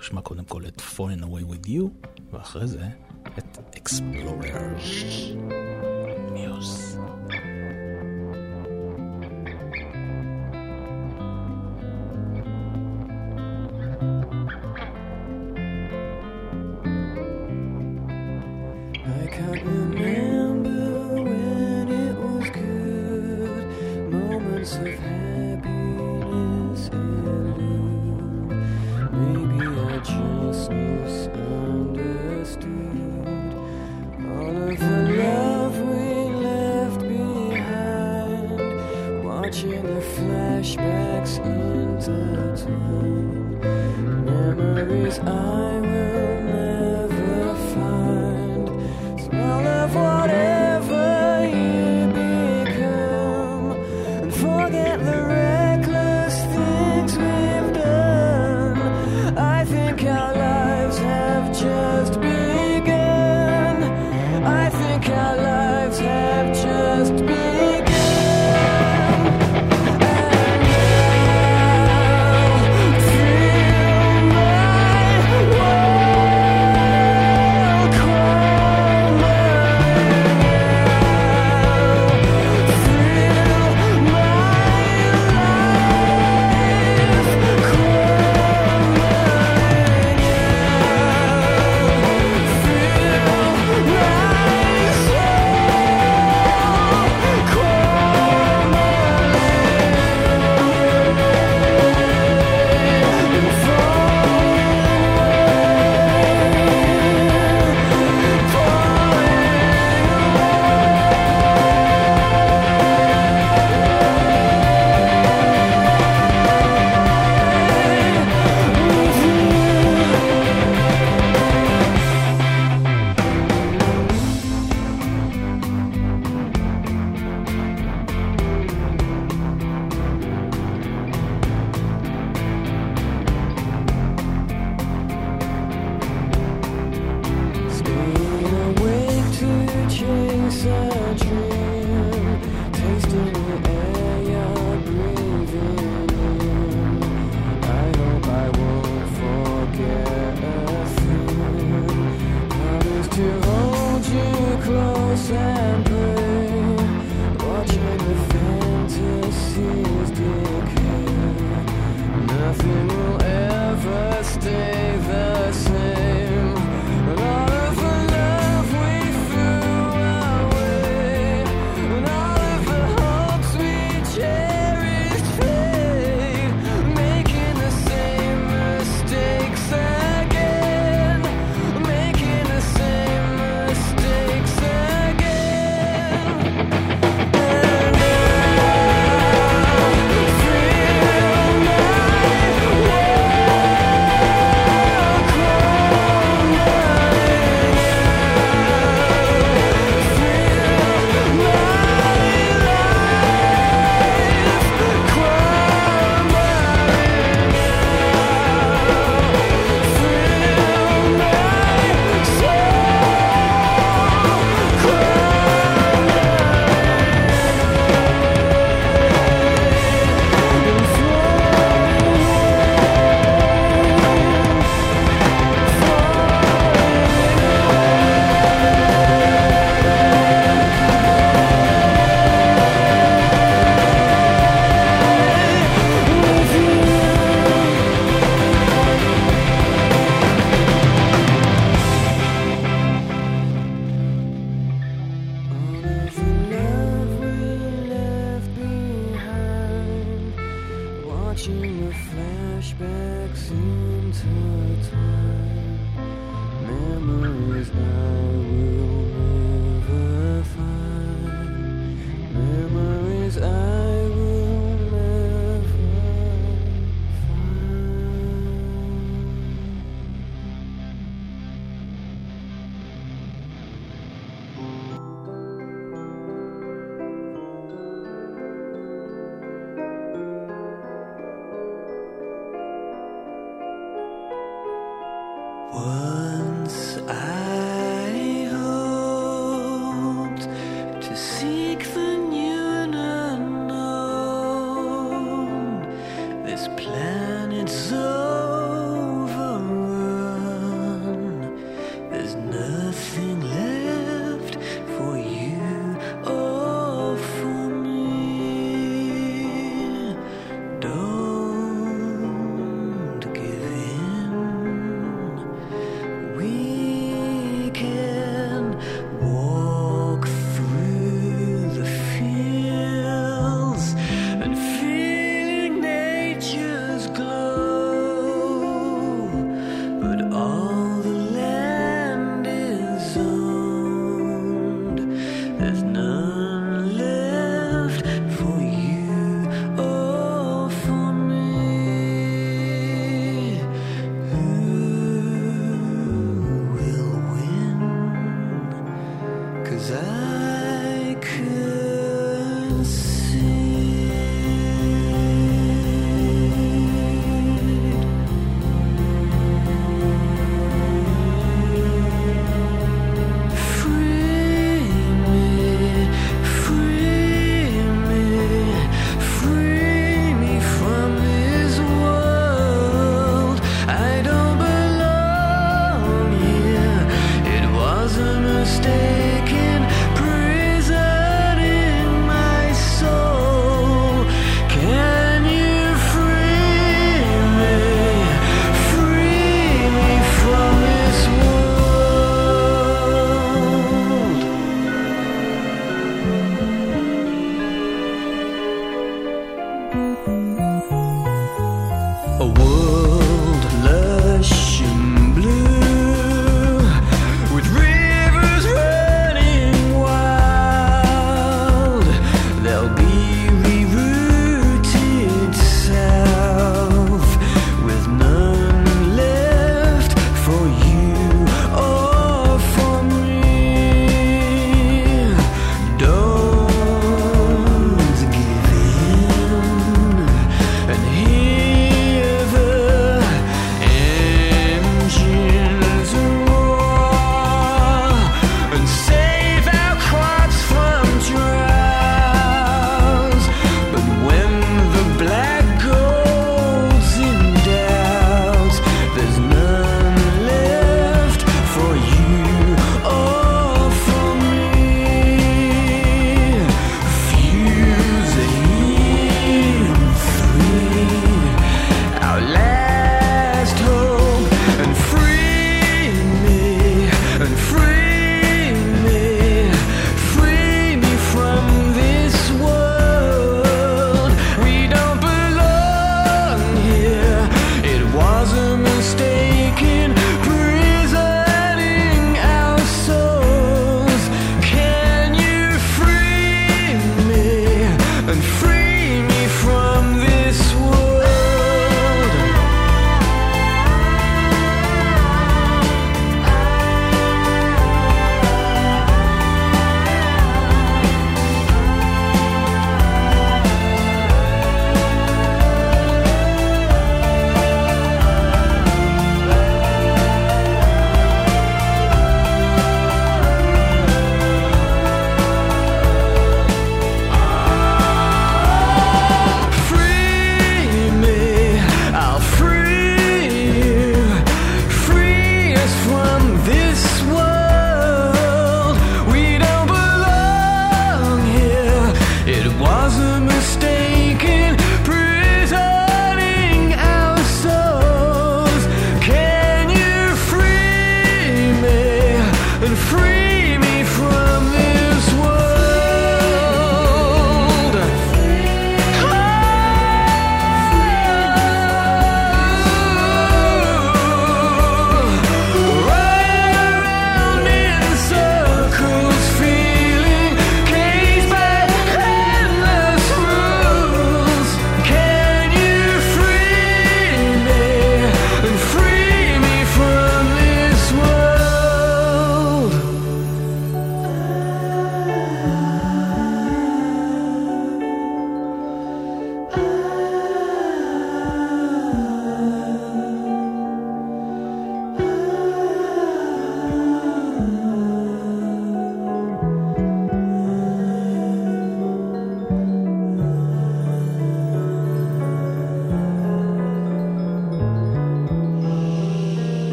נשמע 0.00 0.20
קודם 0.20 0.44
כל 0.44 0.62
את 0.66 0.82
Falling 0.96 1.22
Away 1.22 1.52
With 1.52 1.68
You, 1.68 2.08
ואחרי 2.32 2.66
זה 2.66 2.86
את 3.38 3.58
Explorers. 3.74 5.31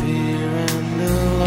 fear 0.00 0.48
and 0.48 0.98
love. 0.98 1.39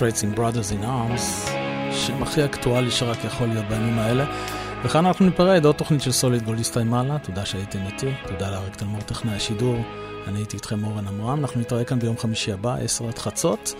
Dire 0.00 0.02
Straits 0.02 0.24
עם 0.24 0.34
Brothers 0.34 0.72
in 0.72 0.84
Arms, 0.84 1.50
שם 1.92 2.22
הכי 2.22 2.44
אקטואלי 2.44 2.90
שרק 2.90 3.24
יכול 3.24 3.46
להיות 3.46 3.64
בימים 3.64 3.98
האלה. 3.98 4.24
וכאן 4.84 5.06
אנחנו 5.06 5.26
ניפרד, 5.26 5.64
עוד 5.64 5.74
תוכנית 5.74 6.02
של 6.02 6.12
סוליד 6.12 6.42
גול 6.42 6.58
הסתיימה 6.58 7.02
לה, 7.02 7.18
תודה 7.18 7.46
שהייתם 7.46 7.78
איתי, 7.86 8.12
תודה 8.26 8.50
לאריק 8.50 8.76
תלמור 8.76 9.00
טכנאי 9.00 9.34
השידור, 9.34 9.76
אני 10.26 10.38
הייתי 10.38 10.56
איתכם 10.56 10.84
אורן 10.84 11.08
עמרם, 11.08 11.40
אנחנו 11.40 11.60
נתראה 11.60 11.84
כאן 11.84 11.98
ביום 11.98 12.18
חמישי 12.18 12.52
הבא, 12.52 12.74
עשר 12.74 13.08
עד 13.08 13.18
חצות. 13.18 13.74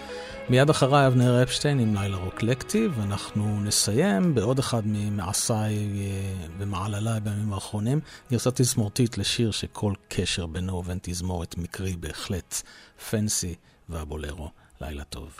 מיד 0.48 0.70
אחריי 0.70 1.06
אבנר 1.06 1.42
אפשטיין 1.42 1.78
עם 1.78 1.94
לילה 1.94 2.16
רוקלקטי, 2.16 2.88
ואנחנו 2.96 3.60
נסיים 3.60 4.34
בעוד 4.34 4.58
אחד 4.58 4.82
ממעשיי 4.84 5.74
אה, 5.76 6.46
ומעלליי 6.58 7.20
בימים 7.20 7.52
האחרונים, 7.52 8.00
גרסה 8.30 8.50
תזמורתית 8.50 9.18
לשיר 9.18 9.50
שכל 9.50 9.92
קשר 10.08 10.46
בינו 10.46 10.76
ובין 10.76 10.98
תזמורת 11.02 11.58
מקרי 11.58 11.96
בהחלט, 11.96 12.62
פנסי 13.10 13.54
והבולרו. 13.88 14.48
לילה 14.80 15.04
טוב. 15.04 15.30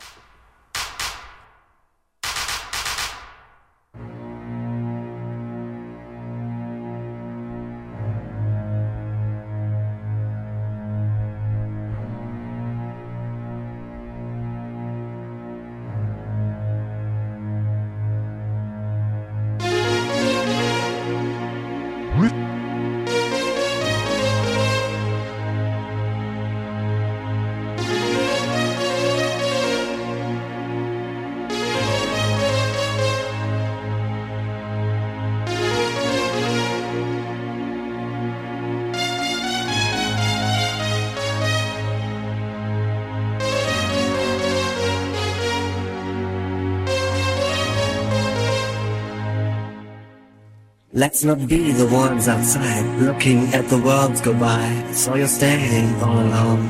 Let's 51.00 51.24
not 51.24 51.48
be 51.48 51.72
the 51.72 51.86
ones 51.86 52.28
outside 52.28 52.84
looking 53.00 53.54
at 53.54 53.66
the 53.70 53.78
world 53.78 54.22
go 54.22 54.34
by. 54.34 54.68
So 54.92 55.14
you're 55.14 55.28
standing 55.28 55.98
all 56.02 56.20
alone. 56.28 56.66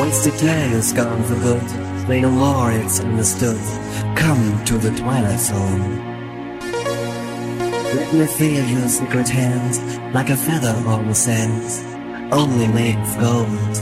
Wasted 0.00 0.36
time 0.40 0.72
is 0.72 0.92
gone 0.92 1.22
for 1.22 1.36
good. 1.36 1.68
Say 2.08 2.22
no 2.22 2.30
more, 2.32 2.72
it's 2.72 2.98
understood. 2.98 3.62
Come 4.16 4.64
to 4.64 4.78
the 4.78 4.90
twilight 4.98 5.38
zone. 5.38 5.98
Let 7.94 8.12
me 8.12 8.26
feel 8.26 8.64
your 8.66 8.88
secret 8.88 9.28
hands 9.28 9.78
like 10.12 10.30
a 10.30 10.36
feather 10.36 10.74
on 10.88 11.06
the 11.06 11.14
sands, 11.14 11.84
only 12.32 12.66
made 12.66 12.98
of 12.98 13.14
gold. 13.20 13.76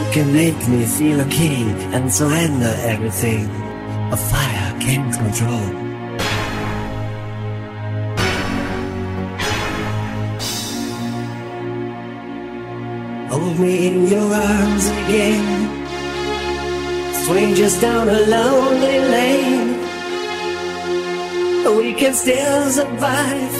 You 0.00 0.10
can 0.16 0.32
make 0.32 0.60
me 0.66 0.86
feel 0.86 1.20
a 1.20 1.28
king 1.30 1.70
and 1.94 2.12
surrender 2.12 2.74
everything 2.78 3.48
a 4.10 4.16
fire 4.16 4.80
can't 4.80 5.14
control. 5.14 5.89
Hold 13.40 13.58
me 13.58 13.86
in 13.86 14.06
your 14.06 14.34
arms 14.34 14.86
again. 15.00 15.46
Strangers 17.22 17.80
down 17.80 18.06
a 18.06 18.20
lonely 18.36 18.98
lane. 19.14 19.70
We 21.78 21.94
can 21.94 22.12
still 22.12 22.70
survive. 22.70 23.54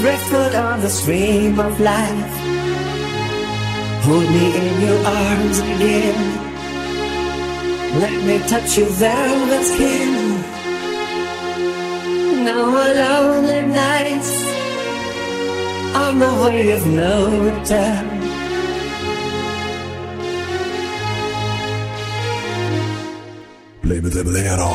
Driftwood 0.00 0.54
on 0.54 0.80
the 0.80 0.88
stream 0.88 1.60
of 1.60 1.78
life. 1.78 2.34
Hold 4.06 4.28
me 4.36 4.46
in 4.62 4.74
your 4.86 5.00
arms 5.06 5.58
again. 5.58 6.20
Let 8.00 8.16
me 8.24 8.38
touch 8.48 8.78
your 8.78 8.88
velvet 8.88 9.64
skin. 9.64 10.12
Now 12.46 12.68
a 12.84 12.88
lonely 13.02 13.62
nights 13.66 14.32
on 15.94 16.18
the 16.18 16.32
way 16.42 16.70
of 16.72 16.86
no 16.86 17.14
return. 17.50 18.13
With 23.86 24.14
the 24.14 24.24
bolero. 24.24 24.72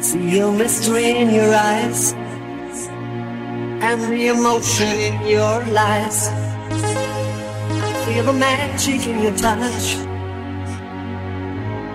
See 0.00 0.30
your 0.30 0.50
mystery 0.52 1.10
in 1.10 1.34
your 1.34 1.54
eyes 1.54 2.14
and 3.82 4.00
the 4.10 4.28
emotion 4.28 4.86
in 4.86 5.26
your 5.26 5.62
lies. 5.66 6.30
Feel 8.06 8.24
the 8.24 8.32
magic 8.32 9.06
in 9.06 9.22
your 9.24 9.36
touch. 9.36 10.07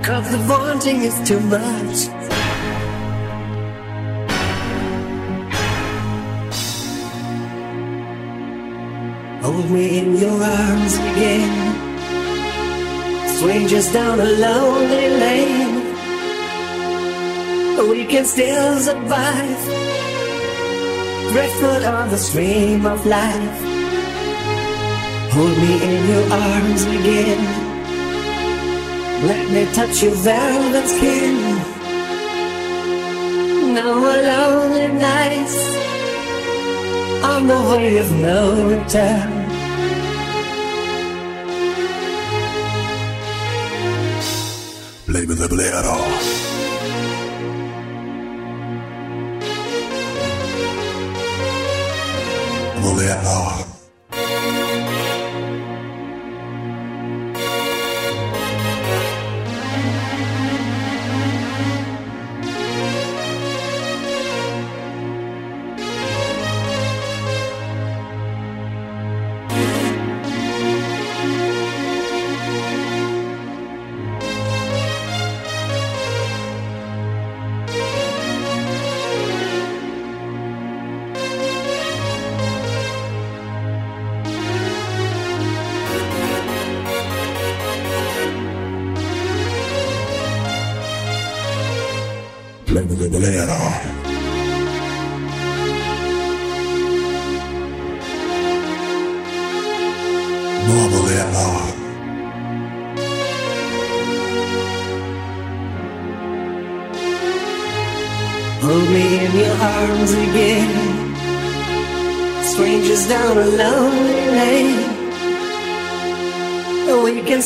Cause 0.03 0.29
the 0.31 0.37
wanting 0.49 1.01
is 1.03 1.15
too 1.25 1.39
much. 1.39 2.09
Hold 9.41 9.71
me 9.71 9.99
in 9.99 10.17
your 10.17 10.43
arms 10.43 10.95
again. 10.95 11.55
Swing 13.37 13.67
Strangers 13.67 13.93
down 13.93 14.19
a 14.19 14.25
lonely 14.25 15.07
lane. 15.23 15.83
We 17.89 18.03
can 18.05 18.25
still 18.25 18.79
survive. 18.79 19.63
Driftwood 21.31 21.83
on 21.83 22.09
the 22.09 22.17
stream 22.17 22.85
of 22.85 23.05
life. 23.05 23.59
Hold 25.31 25.57
me 25.63 25.73
in 25.81 26.09
your 26.09 26.33
arms 26.33 26.83
again. 26.83 27.62
Let 29.25 29.49
me 29.51 29.65
touch 29.73 30.03
your 30.03 30.15
velvet 30.15 30.85
skin. 30.85 31.35
No 33.73 33.99
more 33.99 34.21
lonely 34.31 34.87
nights 34.99 35.57
on 37.23 37.47
the 37.47 37.59
way 37.71 37.97
of 37.99 38.11
no 38.11 38.67
return. 38.67 39.31
Play 45.05 45.25
with 45.25 45.39
the 45.39 45.47
bolero. 45.47 45.95
Bolero. 52.81 53.62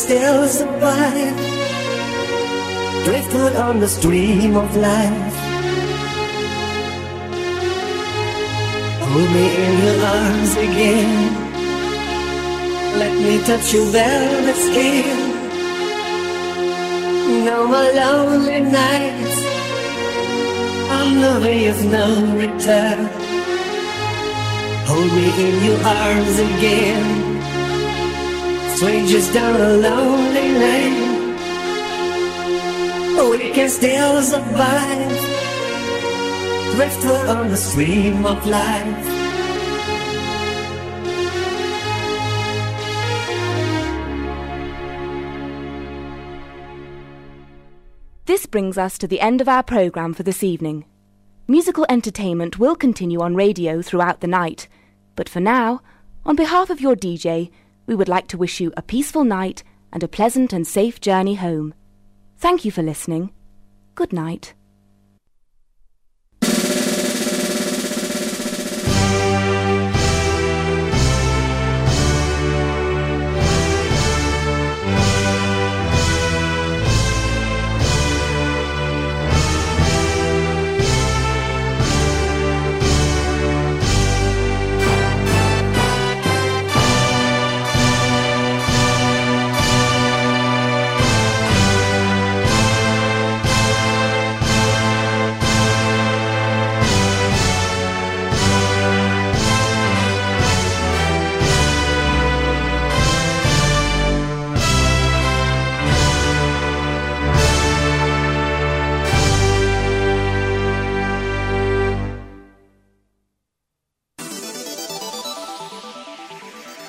Still 0.08 0.48
survive. 0.48 1.38
Driftwood 3.04 3.56
on 3.58 3.82
the 3.82 3.90
stream 3.90 4.56
of 4.56 4.70
life. 4.78 5.36
Hold 9.04 9.30
me 9.36 9.48
in 9.66 9.74
your 9.86 10.00
arms 10.16 10.54
again. 10.68 11.14
Let 13.02 13.14
me 13.26 13.34
touch 13.50 13.74
your 13.74 13.88
velvet 13.98 14.60
skin. 14.68 15.18
No 17.50 17.68
more 17.68 17.92
lonely 18.02 18.62
nights 18.62 19.38
on 21.00 21.08
the 21.26 21.36
way 21.44 21.68
of 21.68 21.80
no 21.98 22.08
return. 22.44 23.00
Hold 24.90 25.12
me 25.18 25.28
in 25.48 25.56
your 25.68 25.80
arms 26.00 26.36
again. 26.50 27.17
Strangers 28.78 29.34
down 29.34 29.60
a 29.60 29.74
lonely 29.78 30.52
lane. 30.52 31.36
We 33.32 33.50
can 33.50 33.70
still 33.70 34.22
survive. 34.22 35.18
Driftwood 36.76 37.28
on 37.28 37.50
the 37.50 37.58
stream 37.58 38.24
of 38.24 38.46
life. 38.46 39.08
This 48.26 48.46
brings 48.46 48.78
us 48.78 49.00
to 49.00 49.08
the 49.08 49.22
end 49.22 49.42
of 49.42 49.50
our 49.50 49.64
programme 49.64 50.14
for 50.14 50.22
this 50.22 50.44
evening. 50.44 50.86
Musical 51.48 51.88
entertainment 51.90 52.60
will 52.60 52.76
continue 52.76 53.22
on 53.22 53.34
radio 53.34 53.82
throughout 53.82 54.22
the 54.22 54.28
night, 54.28 54.68
but 55.16 55.28
for 55.28 55.40
now, 55.40 55.82
on 56.28 56.36
behalf 56.36 56.70
of 56.70 56.80
your 56.80 56.96
DJ, 56.96 57.50
we 57.88 57.96
would 57.96 58.10
like 58.10 58.28
to 58.28 58.38
wish 58.38 58.60
you 58.60 58.72
a 58.78 58.82
peaceful 58.82 59.24
night 59.24 59.64
and 59.92 60.04
a 60.04 60.08
pleasant 60.08 60.54
and 60.54 60.68
safe 60.68 61.02
journey 61.02 61.36
home. 61.36 61.74
Thank 62.38 62.66
you 62.66 62.72
for 62.72 62.84
listening. 62.84 63.32
Good 63.96 64.14
night. 64.14 64.54